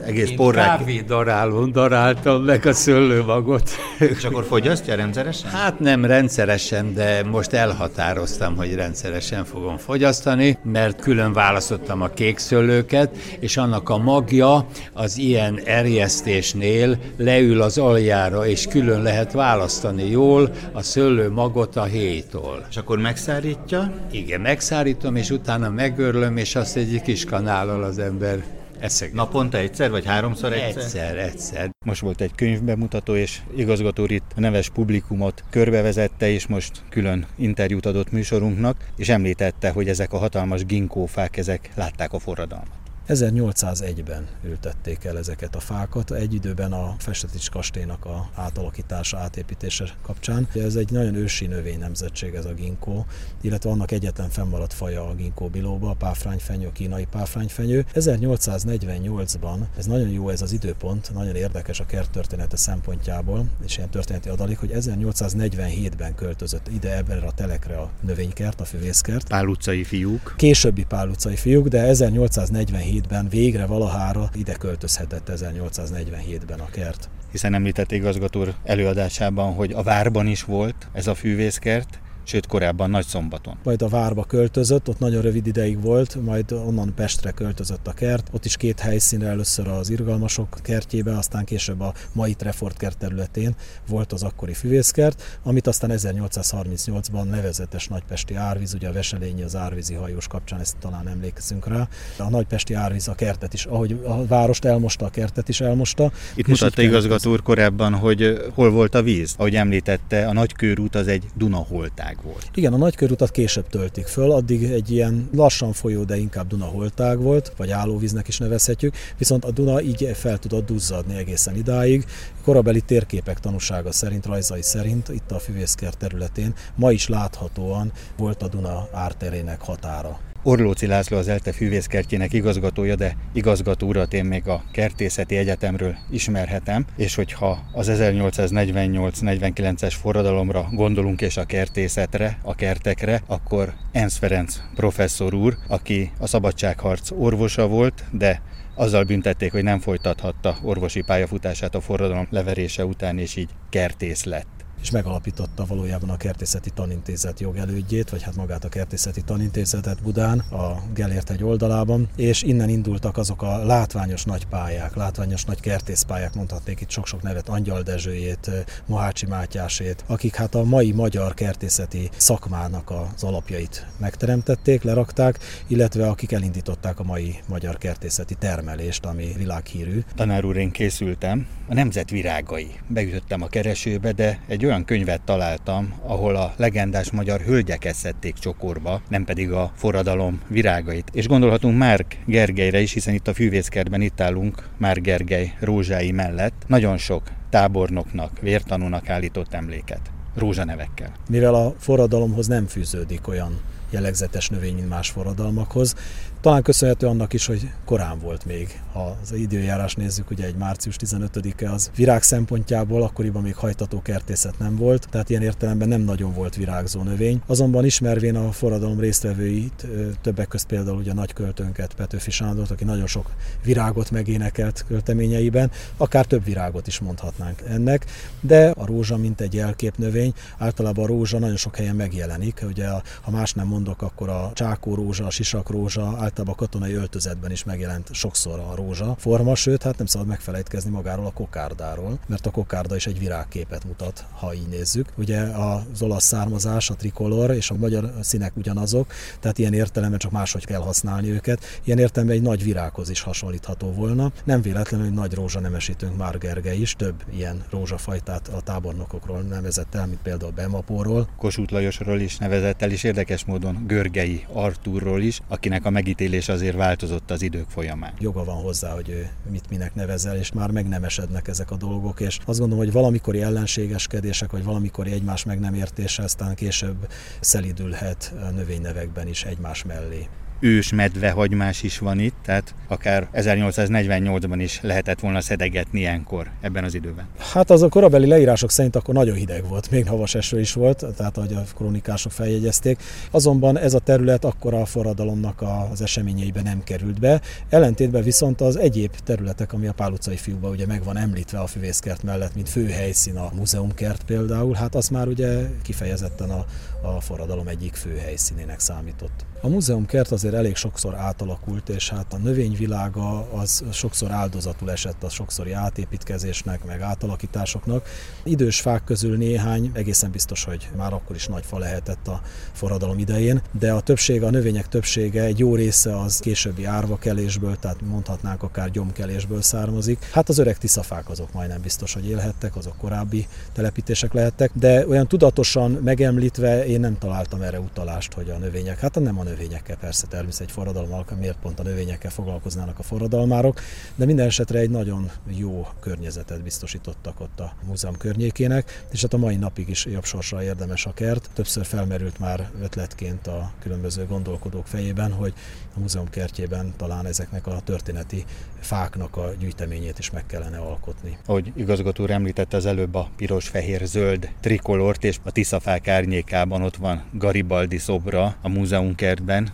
egész 0.06 0.30
Én 0.30 0.36
porrák. 0.36 0.78
kávé 0.78 1.00
darálón 1.00 1.72
daráltam 1.72 2.44
meg 2.44 2.66
a 2.66 2.74
szőlőmagot. 2.74 3.70
És 4.00 4.24
akkor 4.24 4.44
fogyasztja 4.44 4.96
rendszeresen? 4.96 5.50
Hát 5.50 5.80
nem 5.80 6.06
rendszeresen, 6.06 6.94
de 6.94 7.24
most 7.24 7.54
elhatároztam, 7.54 8.56
hogy 8.56 8.76
rendszeresen 8.76 9.46
fogom 9.46 9.78
fogyasztani, 9.78 10.58
mert 10.64 11.02
külön 11.02 11.34
választottam 11.34 12.02
a 12.02 12.08
kék 12.08 12.38
szőlőket, 12.38 13.18
és 13.40 13.58
annak 13.58 13.90
a 13.90 13.98
magja 13.98 14.66
az 14.94 15.18
ilyen 15.18 15.60
erjesztésnél 15.66 16.98
leül 17.18 17.62
az 17.62 17.78
aljára, 17.78 18.48
és 18.48 18.68
külön 18.68 19.02
lehet 19.02 19.32
választani 19.32 20.10
jól 20.10 20.52
a 20.72 20.82
szőlő 20.82 21.30
magot 21.30 21.76
a 21.76 21.84
héjtól. 21.84 22.66
És 22.70 22.78
akkor 22.78 22.98
megszárítja? 23.00 23.92
Igen, 24.12 24.42
megszárítom, 24.42 25.16
és 25.16 25.30
utána 25.30 25.70
megörlöm, 25.70 26.38
és 26.38 26.56
azt 26.56 26.76
egy 26.76 27.02
kis 27.04 27.26
kanállal 27.26 27.84
az 27.84 28.00
ember 28.00 28.44
Eszeg. 28.82 29.14
Naponta 29.14 29.58
egyszer, 29.58 29.90
vagy 29.90 30.06
háromszor 30.06 30.54
egyszer? 30.54 30.84
Egyszer, 30.84 31.18
egyszer. 31.18 31.70
Most 31.86 32.02
volt 32.02 32.22
egy 32.22 32.36
könyvbemutató, 32.36 33.16
és 33.16 33.40
igazgató 33.56 34.06
itt 34.06 34.32
a 34.36 34.40
neves 34.40 34.70
publikumot 34.70 35.44
körbevezette, 35.50 36.30
és 36.30 36.48
most 36.48 36.72
külön 36.90 37.26
interjút 37.38 37.86
adott 37.86 38.12
műsorunknak, 38.12 38.86
és 38.98 39.10
említette, 39.10 39.70
hogy 39.70 39.88
ezek 39.88 40.14
a 40.14 40.18
hatalmas 40.18 40.66
ginkófák, 40.66 41.38
ezek 41.38 41.70
látták 41.76 42.14
a 42.14 42.20
forradalmat. 42.20 42.81
1801-ben 43.14 44.28
ültették 44.44 45.04
el 45.04 45.18
ezeket 45.18 45.56
a 45.56 45.60
fákat, 45.60 46.12
egy 46.12 46.34
időben 46.34 46.74
a 46.74 46.96
Festetics 46.98 47.50
kastélynak 47.50 48.06
a 48.06 48.30
átalakítása, 48.36 49.18
átépítése 49.18 49.86
kapcsán. 50.02 50.48
Ez 50.56 50.76
egy 50.76 50.92
nagyon 50.92 51.16
ősi 51.16 51.48
növény 51.48 51.80
nemzetség 51.80 52.34
ez 52.34 52.46
a 52.46 52.54
ginkó, 52.54 53.06
illetve 53.42 53.70
annak 53.70 53.92
egyetlen 53.92 54.30
fennmaradt 54.30 54.74
faja 54.74 55.08
a 55.08 55.14
ginkó 55.16 55.48
bilóba, 55.48 55.90
a 55.90 55.94
páfrányfenyő, 55.94 56.68
a 56.68 56.72
kínai 56.72 57.08
páfrányfenyő. 57.12 57.86
1848-ban, 57.94 59.58
ez 59.78 59.86
nagyon 59.86 60.10
jó 60.10 60.30
ez 60.30 60.42
az 60.42 60.52
időpont, 60.52 61.14
nagyon 61.14 61.36
érdekes 61.36 61.80
a 61.80 61.86
kerttörténete 61.86 62.58
szempontjából, 62.58 63.46
és 63.66 63.78
ilyen 63.78 63.90
történeti 63.90 64.30
adalék, 64.30 64.60
hogy 64.60 64.72
1847-ben 64.74 66.16
költözött 66.16 66.68
ide 66.68 66.98
ebben 66.98 67.20
a 67.20 67.32
telekre 67.32 67.78
a 67.78 67.90
növénykert, 68.02 68.62
a 68.62 68.66
füvészkert. 68.66 69.28
Pál 69.28 69.48
utcai 69.48 69.84
fiúk. 69.84 70.34
Későbbi 70.38 70.84
Pál 70.84 71.10
utcai 71.10 71.36
fiúk, 71.36 71.68
de 71.68 71.82
1847 71.82 73.01
1847-ben 73.02 73.30
végre 73.30 73.66
valahára 73.66 74.30
ide 74.34 74.54
költözhetett 74.54 75.32
1847-ben 75.36 76.60
a 76.60 76.70
kert. 76.72 77.10
Hiszen 77.32 77.54
említett 77.54 77.92
igazgató 77.92 78.46
előadásában, 78.64 79.54
hogy 79.54 79.72
a 79.72 79.84
várban 79.84 80.28
is 80.28 80.44
volt 80.44 80.88
ez 80.94 81.08
a 81.08 81.16
fűvészkert, 81.16 82.00
sőt 82.24 82.48
korábban 82.48 82.90
Nagy 82.90 83.06
Szombaton. 83.06 83.58
Majd 83.64 83.82
a 83.82 83.88
várba 83.88 84.24
költözött, 84.24 84.90
ott 84.90 85.00
nagyon 85.00 85.22
rövid 85.22 85.48
ideig 85.48 85.82
volt, 85.82 86.24
majd 86.24 86.52
onnan 86.52 86.94
Pestre 86.96 87.32
költözött 87.32 87.88
a 87.88 87.92
kert. 87.92 88.28
Ott 88.32 88.46
is 88.46 88.58
két 88.58 88.80
helyszínre 88.80 89.28
először 89.28 89.68
az 89.68 89.90
irgalmasok 89.90 90.58
kertjébe, 90.62 91.18
aztán 91.18 91.46
később 91.46 91.80
a 91.82 91.94
mai 92.14 92.34
Trefort 92.34 92.78
kert 92.78 92.98
területén 92.98 93.56
volt 93.88 94.14
az 94.14 94.24
akkori 94.24 94.54
füvészkert, 94.54 95.40
amit 95.44 95.68
aztán 95.68 95.92
1838-ban 95.94 97.30
nevezetes 97.30 97.88
nagypesti 97.88 98.36
árvíz, 98.36 98.74
ugye 98.74 98.88
a 98.88 98.94
Veselényi 98.94 99.42
az 99.42 99.56
árvízi 99.56 99.94
hajós 99.94 100.28
kapcsán, 100.28 100.60
ezt 100.60 100.78
talán 100.78 101.08
emlékszünk 101.08 101.68
rá. 101.68 101.88
A 102.18 102.30
nagypesti 102.30 102.74
árvíz 102.74 103.08
a 103.08 103.14
kertet 103.14 103.54
is, 103.54 103.66
ahogy 103.66 104.00
a 104.04 104.26
várost 104.26 104.66
elmosta, 104.66 105.06
a 105.06 105.10
kertet 105.10 105.50
is 105.50 105.62
elmosta. 105.62 106.12
Itt 106.36 106.48
mutatta 106.48 106.82
igazgató 106.82 107.32
úr 107.32 107.42
korábban, 107.42 107.94
hogy 107.94 108.52
hol 108.54 108.72
volt 108.72 108.96
a 108.96 109.02
víz. 109.02 109.34
Ahogy 109.38 109.56
említette, 109.56 110.28
a 110.28 110.34
nagykörút 110.34 110.96
az 110.96 111.08
egy 111.08 111.26
Dunaholtág 111.36 112.11
volt. 112.22 112.50
Igen, 112.54 112.74
a 112.74 112.78
nagykörutat 112.78 113.32
később 113.32 113.68
töltik 113.68 114.06
föl, 114.06 114.32
addig 114.32 114.64
egy 114.64 114.92
ilyen 114.92 115.30
lassan 115.34 115.74
folyó, 115.74 116.04
de 116.04 116.18
inkább 116.18 116.48
Duna 116.48 116.66
holtág 116.66 117.20
volt, 117.20 117.54
vagy 117.58 117.72
állóvíznek 117.72 118.28
is 118.28 118.38
nevezhetjük, 118.38 118.96
viszont 119.18 119.46
a 119.46 119.52
Duna 119.52 119.82
így 119.82 120.12
fel 120.14 120.38
tudott 120.38 120.66
duzzadni 120.66 121.18
egészen 121.18 121.56
idáig. 121.56 122.06
Korabeli 122.44 122.82
térképek 122.82 123.40
tanúsága 123.40 123.92
szerint, 123.92 124.26
rajzai 124.26 124.62
szerint 124.62 125.10
itt 125.10 125.32
a 125.32 125.40
Füvészker 125.40 125.94
területén 125.94 126.54
ma 126.76 126.92
is 126.92 127.08
láthatóan 127.08 127.92
volt 128.18 128.42
a 128.44 128.48
Duna 128.48 128.88
árterének 128.92 129.62
határa. 129.62 130.31
Orlóci 130.44 130.88
László 130.88 131.18
az 131.18 131.28
ELTE 131.28 131.52
fűvészkertjének 131.52 132.34
igazgatója, 132.34 132.96
de 132.96 133.16
igazgató 133.34 133.88
urat 133.88 134.14
én 134.14 134.26
még 134.26 134.48
a 134.48 134.64
Kertészeti 134.72 135.36
Egyetemről 135.36 135.96
ismerhetem, 136.10 136.86
és 136.98 137.16
hogyha 137.16 137.64
az 137.74 137.88
1848-49-es 137.92 139.94
forradalomra 140.02 140.68
gondolunk 140.72 141.22
és 141.22 141.38
a 141.38 141.46
kertészetre, 141.46 142.38
a 142.42 142.56
kertekre, 142.56 143.22
akkor 143.28 143.74
Ensz 143.92 144.18
Ferenc 144.18 144.60
professzor 144.76 145.34
úr, 145.34 145.58
aki 145.68 146.12
a 146.20 146.28
szabadságharc 146.28 147.12
orvosa 147.12 147.68
volt, 147.68 148.04
de 148.12 148.42
azzal 148.76 149.04
büntették, 149.04 149.52
hogy 149.52 149.64
nem 149.64 149.80
folytathatta 149.80 150.58
orvosi 150.64 151.02
pályafutását 151.02 151.76
a 151.76 151.82
forradalom 151.82 152.28
leverése 152.30 152.86
után, 152.86 153.18
és 153.18 153.36
így 153.36 153.50
kertész 153.70 154.24
lett 154.24 154.61
és 154.82 154.92
megalapította 154.92 155.66
valójában 155.66 156.10
a 156.10 156.18
Kertészeti 156.18 156.70
Tanintézet 156.70 157.40
jogelődjét, 157.40 158.10
vagy 158.10 158.24
hát 158.24 158.36
magát 158.36 158.64
a 158.64 158.70
Kertészeti 158.70 159.22
Tanintézetet 159.22 160.02
Budán, 160.02 160.40
a 160.40 160.82
Gelért 160.94 161.30
egy 161.30 161.44
oldalában, 161.44 162.10
és 162.16 162.44
innen 162.44 162.70
indultak 162.70 163.18
azok 163.18 163.42
a 163.42 163.66
látványos 163.66 164.24
nagy 164.24 164.46
pályák, 164.46 164.96
látványos 164.96 165.46
nagy 165.46 165.60
kertészpályák, 165.60 166.36
mondhatnék 166.36 166.82
itt 166.82 166.90
sok-sok 166.90 167.22
nevet, 167.22 167.50
Angyal 167.50 167.82
Dezsőjét, 167.82 168.52
Mohácsi 168.86 169.26
Mátyásét, 169.26 170.04
akik 170.08 170.36
hát 170.36 170.56
a 170.56 170.64
mai 170.64 170.92
magyar 170.92 171.34
kertészeti 171.34 172.10
szakmának 172.18 172.90
az 172.90 173.24
alapjait 173.24 173.88
megteremtették, 173.98 174.84
lerakták, 174.84 175.40
illetve 175.68 176.08
akik 176.08 176.32
elindították 176.32 177.00
a 177.00 177.04
mai 177.04 177.40
magyar 177.48 177.78
kertészeti 177.78 178.36
termelést, 178.36 179.06
ami 179.06 179.34
világhírű. 179.38 180.04
Tanár 180.16 180.46
úr, 180.46 180.58
én 180.58 180.72
készültem, 180.72 181.48
a 181.68 181.74
nemzet 181.74 182.10
virágai. 182.10 182.68
Beütöttem 182.88 183.42
a 183.42 183.48
keresőbe, 183.48 184.12
de 184.12 184.40
egy 184.48 184.66
olyan 184.72 184.86
könyvet 184.86 185.22
találtam, 185.22 185.94
ahol 186.04 186.36
a 186.36 186.54
legendás 186.58 187.12
magyar 187.12 187.42
hölgyeket 187.42 187.96
szedték 187.96 188.34
csokorba, 188.34 189.02
nem 189.10 189.26
pedig 189.26 189.52
a 189.52 189.72
forradalom 189.76 190.42
virágait. 190.48 191.10
És 191.14 191.28
gondolhatunk 191.28 191.78
Márk 191.78 192.18
Gergelyre 192.26 192.80
is, 192.80 192.94
hiszen 192.94 193.14
itt 193.14 193.28
a 193.28 193.34
fűvészkertben 193.34 194.02
itt 194.02 194.22
állunk 194.22 194.70
Márk 194.78 195.02
Gergely 195.02 195.54
rózsái 195.60 196.12
mellett. 196.12 196.54
Nagyon 196.68 196.98
sok 196.98 197.24
tábornoknak, 197.50 198.40
vértanúnak 198.40 199.10
állított 199.10 199.54
emléket 199.54 200.02
rózsanevekkel. 200.36 201.12
Mivel 201.30 201.54
a 201.54 201.74
forradalomhoz 201.78 202.48
nem 202.48 202.68
fűződik 202.68 203.28
olyan 203.28 203.60
jellegzetes 203.90 204.50
növény, 204.50 204.76
mint 204.76 204.90
más 204.90 205.10
forradalmakhoz, 205.10 205.96
talán 206.42 206.62
köszönhető 206.62 207.08
annak 207.08 207.34
is, 207.34 207.46
hogy 207.46 207.72
korán 207.86 208.20
volt 208.20 208.46
még. 208.46 208.82
Ha 208.94 209.18
az 209.22 209.32
időjárás 209.34 209.96
nézzük, 209.96 210.30
ugye 210.30 210.46
egy 210.46 210.56
március 210.56 210.96
15-e 211.00 211.72
az 211.72 211.92
virág 211.96 212.24
szempontjából, 212.24 213.04
akkoriban 213.04 213.42
még 213.42 213.56
hajtató 213.56 214.02
kertészet 214.02 214.60
nem 214.60 214.76
volt, 214.76 215.08
tehát 215.10 215.30
ilyen 215.30 215.42
értelemben 215.42 215.88
nem 215.88 216.02
nagyon 216.02 216.34
volt 216.34 216.56
virágzó 216.56 217.02
növény. 217.02 217.42
Azonban 217.46 217.86
ismervén 217.86 218.36
a 218.36 218.52
forradalom 218.52 219.00
résztvevőit, 219.00 219.88
többek 220.22 220.48
között 220.48 220.68
például 220.68 220.98
ugye 220.98 221.12
a 221.12 221.14
nagy 221.14 221.34
költőnket, 221.34 221.94
Petőfi 221.94 222.32
Sándort, 222.32 222.72
aki 222.72 222.84
nagyon 222.84 223.08
sok 223.08 223.32
virágot 223.64 224.12
megénekelt 224.12 224.86
költeményeiben, 224.88 225.72
akár 225.98 226.26
több 226.26 226.44
virágot 226.44 226.88
is 226.88 227.00
mondhatnánk 227.00 227.62
ennek, 227.68 228.06
de 228.40 228.70
a 228.70 228.86
rózsa, 228.86 229.18
mint 229.18 229.42
egy 229.42 229.54
jelkép 229.54 229.98
növény, 229.98 230.34
általában 230.58 231.04
a 231.04 231.08
rózsa 231.08 231.40
nagyon 231.40 231.58
sok 231.58 231.76
helyen 231.76 231.96
megjelenik, 231.96 232.64
ugye 232.68 232.88
ha 233.22 233.32
más 233.32 233.54
nem 233.54 233.68
mondok, 233.68 234.02
akkor 234.02 234.30
a 234.30 234.52
csákó 234.54 234.96
rózsa, 234.96 235.26
a 235.26 235.30
sisak 235.30 235.70
rózsa, 235.70 236.18
általában 236.32 236.56
a 236.58 236.66
katonai 236.66 236.94
öltözetben 236.94 237.52
is 237.52 237.64
megjelent 237.64 238.14
sokszor 238.14 238.60
a 238.60 238.76
rózsa 238.76 239.16
forma, 239.20 239.56
sőt, 239.56 239.84
hát 239.84 239.98
nem 239.98 240.06
szabad 240.06 240.28
megfelejtkezni 240.28 240.90
magáról 240.90 241.26
a 241.26 241.32
kokárdáról, 241.32 242.20
mert 242.28 242.46
a 242.46 242.52
kokárda 242.52 242.96
is 242.96 243.08
egy 243.08 243.20
virágképet 243.20 243.84
mutat, 243.86 244.26
ha 244.32 244.54
így 244.54 244.68
nézzük. 244.68 245.08
Ugye 245.18 245.40
az 245.40 246.02
olasz 246.02 246.24
származás, 246.24 246.90
a 246.90 246.96
trikolor 246.96 247.52
és 247.52 247.70
a 247.70 247.76
magyar 247.76 248.14
színek 248.22 248.58
ugyanazok, 248.58 249.14
tehát 249.40 249.58
ilyen 249.58 249.74
értelemben 249.74 250.20
csak 250.20 250.32
máshogy 250.32 250.66
kell 250.66 250.80
használni 250.80 251.30
őket. 251.30 251.64
Ilyen 251.84 252.00
értelemben 252.00 252.38
egy 252.38 252.44
nagy 252.44 252.64
virághoz 252.64 253.10
is 253.10 253.22
hasonlítható 253.22 253.92
volna. 253.92 254.32
Nem 254.44 254.62
véletlenül, 254.62 255.06
hogy 255.06 255.16
nagy 255.16 255.34
rózsa 255.34 255.60
nemesítőnk 255.60 256.18
már 256.18 256.38
Gergely 256.38 256.78
is 256.78 256.96
több 256.96 257.24
ilyen 257.30 257.64
rózsafajtát 257.70 258.48
a 258.48 258.62
tábornokokról 258.62 259.42
nevezett 259.42 259.96
el, 259.96 260.08
mint 260.08 260.22
például 260.22 260.52
Bemapóról. 260.52 261.28
Kossuth 261.38 261.74
Lajosról 261.74 262.20
is 262.20 262.38
nevezett 262.38 262.82
el, 262.82 262.92
és 262.92 263.04
érdekes 263.04 263.46
módon 263.46 263.84
Görgei 263.88 264.46
Artúrról 264.54 265.22
is, 265.22 265.42
akinek 265.48 265.86
a 265.86 265.90
megít 265.90 266.20
megítélés 266.22 266.50
azért 266.50 266.76
változott 266.76 267.32
az 267.32 267.42
idők 267.42 267.70
folyamán. 267.70 268.14
Joga 268.20 268.44
van 268.44 268.56
hozzá, 268.56 268.94
hogy 268.94 269.10
ő 269.10 269.30
mit 269.52 269.70
minek 269.70 269.96
nevezel, 269.96 270.36
és 270.36 270.52
már 270.52 270.72
megnemesednek 270.72 271.48
ezek 271.48 271.72
a 271.72 271.76
dolgok, 271.76 272.20
és 272.20 272.40
azt 272.46 272.60
gondolom, 272.60 272.84
hogy 272.84 272.94
valamikori 272.94 273.42
ellenségeskedések, 273.42 274.52
vagy 274.52 274.64
valamikori 274.64 275.12
egymás 275.12 275.44
meg 275.44 275.60
nem 275.60 275.74
értése 275.74 276.24
aztán 276.24 276.56
később 276.56 277.08
szelidülhet 277.40 278.34
a 278.42 278.50
növénynevekben 278.50 279.28
is 279.28 279.44
egymás 279.44 279.84
mellé 279.84 280.28
ős 280.62 280.94
medvehagymás 280.94 281.84
is 281.84 282.00
van 282.00 282.20
itt, 282.20 282.36
tehát 282.46 282.76
akár 282.88 283.28
1848-ban 283.34 284.58
is 284.58 284.80
lehetett 284.82 285.20
volna 285.20 285.42
szedegetni 285.42 286.00
ilyenkor 286.00 286.52
ebben 286.62 286.84
az 286.84 286.94
időben. 286.94 287.26
Hát 287.38 287.70
az 287.70 287.82
a 287.82 287.90
korabeli 287.90 288.28
leírások 288.28 288.72
szerint 288.72 288.96
akkor 288.96 289.14
nagyon 289.14 289.36
hideg 289.36 289.68
volt, 289.68 289.92
még 289.92 290.08
havas 290.08 290.36
eső 290.36 290.60
is 290.60 290.74
volt, 290.74 291.06
tehát 291.18 291.38
ahogy 291.38 291.54
a 291.54 291.64
kronikások 291.76 292.32
feljegyezték. 292.32 293.00
Azonban 293.32 293.78
ez 293.78 293.94
a 293.94 294.00
terület 294.00 294.46
akkor 294.46 294.74
a 294.74 294.86
forradalomnak 294.86 295.64
az 295.92 296.02
eseményeiben 296.02 296.64
nem 296.64 296.84
került 296.84 297.20
be. 297.20 297.42
Ellentétben 297.70 298.24
viszont 298.24 298.62
az 298.62 298.78
egyéb 298.78 299.16
területek, 299.24 299.74
ami 299.74 299.88
a 299.88 299.94
Pál 299.94 300.12
utcai 300.12 300.36
fiúba 300.36 300.70
ugye 300.70 300.86
meg 300.86 301.04
van 301.04 301.18
említve 301.18 301.60
a 301.60 301.68
füvészkert 301.68 302.24
mellett, 302.24 302.56
mint 302.56 302.70
főhelyszín 302.70 303.38
a 303.38 303.52
múzeumkert 303.56 304.24
például, 304.24 304.74
hát 304.74 304.96
az 304.96 305.08
már 305.08 305.28
ugye 305.28 305.70
kifejezetten 305.84 306.50
a, 306.50 306.66
a 307.02 307.22
forradalom 307.22 307.68
egyik 307.68 307.94
fő 307.94 308.18
helyszínének 308.18 308.80
számított. 308.80 309.46
A 309.62 309.68
múzeumkert 309.68 310.32
azért 310.32 310.51
azért 310.52 310.66
elég 310.66 310.76
sokszor 310.76 311.16
átalakult, 311.16 311.90
és 311.90 312.10
hát 312.10 312.34
a 312.34 312.38
növényvilága 312.38 313.52
az 313.52 313.84
sokszor 313.92 314.32
áldozatul 314.32 314.92
esett 314.92 315.24
a 315.24 315.30
sokszori 315.30 315.72
átépítkezésnek, 315.72 316.86
meg 316.86 317.02
átalakításoknak. 317.02 318.08
Idős 318.44 318.80
fák 318.80 319.04
közül 319.04 319.38
néhány 319.38 319.92
egészen 319.94 320.32
biztos, 320.32 320.64
hogy 320.64 320.90
már 320.98 321.14
akkor 321.14 321.36
is 321.36 321.48
nagy 321.48 321.66
fa 321.66 321.78
lehetett 321.78 322.28
a 322.28 322.42
forradalom 322.72 323.20
idején, 323.20 323.62
de 323.80 323.92
a 323.92 324.02
többség, 324.02 324.44
a 324.44 324.50
növények 324.50 324.88
többsége, 324.88 325.44
egy 325.44 325.60
jó 325.60 325.76
része 325.76 326.20
az 326.20 326.40
későbbi 326.40 326.86
árvakelésből, 326.86 327.76
tehát 327.80 328.02
mondhatnánk 328.02 328.64
akár 328.64 328.92
gyomkelésből 328.92 329.62
származik. 329.62 330.30
Hát 330.32 330.50
az 330.50 330.58
öreg 330.58 330.78
tiszafák 330.78 331.30
azok 331.30 331.54
majdnem 331.54 331.82
biztos, 331.82 332.14
hogy 332.14 332.30
élhettek, 332.30 332.76
azok 332.76 332.98
korábbi 332.98 333.48
telepítések 333.74 334.34
lehettek, 334.34 334.72
de 334.74 335.08
olyan 335.08 335.28
tudatosan 335.28 335.92
megemlítve 335.92 336.86
én 336.86 337.00
nem 337.00 337.18
találtam 337.18 337.62
erre 337.62 337.80
utalást, 337.80 338.34
hogy 338.34 338.50
a 338.50 338.58
növények, 338.58 339.00
hát 339.00 339.20
nem 339.20 339.40
a 339.40 339.44
növényekkel 339.44 339.98
persze 340.02 340.28
természetesen 340.42 340.86
egy 340.86 340.94
forradalom 340.94 341.26
miért 341.40 341.58
pont 341.58 341.80
a 341.80 341.84
növényekkel 341.84 342.32
foglalkoznának 342.32 343.00
a 343.00 343.04
forradalmárok, 343.04 343.82
de 344.16 344.26
minden 344.26 344.46
esetre 344.46 344.80
egy 344.80 344.90
nagyon 344.90 345.32
jó 345.46 345.88
környezetet 346.00 346.64
biztosítottak 346.64 347.40
ott 347.40 347.60
a 347.60 347.74
múzeum 347.88 348.18
környékének, 348.18 349.06
és 349.12 349.22
hát 349.22 349.34
a 349.34 349.38
mai 349.38 349.56
napig 349.56 349.90
is 349.90 350.06
jobb 350.06 350.24
sorsra 350.24 350.64
érdemes 350.64 351.06
a 351.06 351.14
kert. 351.14 351.50
Többször 351.54 351.86
felmerült 351.86 352.40
már 352.40 352.70
ötletként 352.82 353.48
a 353.48 353.72
különböző 353.80 354.26
gondolkodók 354.26 354.88
fejében, 354.88 355.32
hogy 355.32 355.54
a 355.96 356.00
múzeum 356.00 356.30
kertjében 356.30 356.94
talán 356.98 357.26
ezeknek 357.26 357.68
a 357.68 357.82
történeti 357.84 358.46
fáknak 358.80 359.38
a 359.38 359.52
gyűjteményét 359.60 360.20
is 360.20 360.32
meg 360.32 360.46
kellene 360.46 360.78
alkotni. 360.78 361.38
Ahogy 361.46 361.72
igazgató 361.76 362.26
említette 362.26 362.78
az 362.78 362.86
előbb 362.86 363.16
a 363.16 363.30
piros-fehér-zöld 363.36 364.50
trikolort, 364.60 365.24
és 365.24 365.38
a 365.44 365.52
Tiszafák 365.52 366.08
árnyékában 366.08 366.82
ott 366.82 366.96
van 366.96 367.24
Garibaldi 367.34 367.98
szobra 367.98 368.56
a 368.62 368.70
múzeumkertben, 368.70 369.70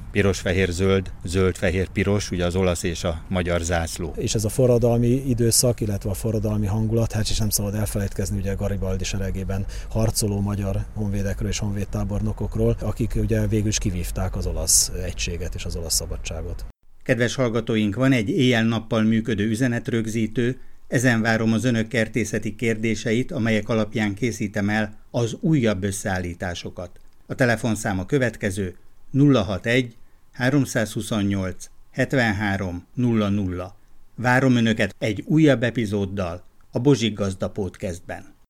piros-fehér-zöld, 0.57 1.11
zöld-fehér-piros, 1.23 2.31
ugye 2.31 2.45
az 2.45 2.55
olasz 2.55 2.83
és 2.83 3.03
a 3.03 3.21
magyar 3.27 3.61
zászló. 3.61 4.13
És 4.15 4.35
ez 4.35 4.45
a 4.45 4.49
forradalmi 4.49 5.07
időszak, 5.07 5.81
illetve 5.81 6.09
a 6.09 6.13
forradalmi 6.13 6.65
hangulat, 6.65 7.11
hát 7.11 7.29
is 7.29 7.37
nem 7.37 7.49
szabad 7.49 7.75
elfelejtkezni 7.75 8.37
ugye 8.37 8.53
Garibaldi 8.53 9.03
seregében 9.03 9.65
harcoló 9.89 10.39
magyar 10.39 10.85
honvédekről 10.93 11.49
és 11.49 11.59
honvédtábornokokról, 11.59 12.75
akik 12.79 13.13
ugye 13.15 13.47
végül 13.47 13.67
is 13.67 13.77
kivívták 13.77 14.35
az 14.35 14.45
olasz 14.45 14.91
egységet 15.05 15.55
és 15.55 15.65
az 15.65 15.75
olasz 15.75 15.93
szabadságot. 15.93 16.65
Kedves 17.03 17.35
hallgatóink, 17.35 17.95
van 17.95 18.11
egy 18.11 18.29
éjjel-nappal 18.29 19.01
működő 19.01 19.47
üzenetrögzítő, 19.49 20.59
ezen 20.87 21.21
várom 21.21 21.53
az 21.53 21.63
önök 21.63 21.87
kertészeti 21.87 22.55
kérdéseit, 22.55 23.31
amelyek 23.31 23.69
alapján 23.69 24.13
készítem 24.13 24.69
el 24.69 24.97
az 25.11 25.37
újabb 25.39 25.83
összeállításokat. 25.83 26.89
A 27.25 27.35
telefonszám 27.35 27.99
a 27.99 28.05
következő 28.05 28.75
061 29.33 29.95
328 30.37 31.69
73 31.91 32.87
00. 32.93 33.73
Várom 34.15 34.55
önöket 34.55 34.95
egy 34.99 35.23
újabb 35.25 35.63
epizóddal 35.63 36.43
a 36.71 36.79
Bozsik 36.79 37.13
Gazda 37.13 37.49
Podcastben. 37.49 38.36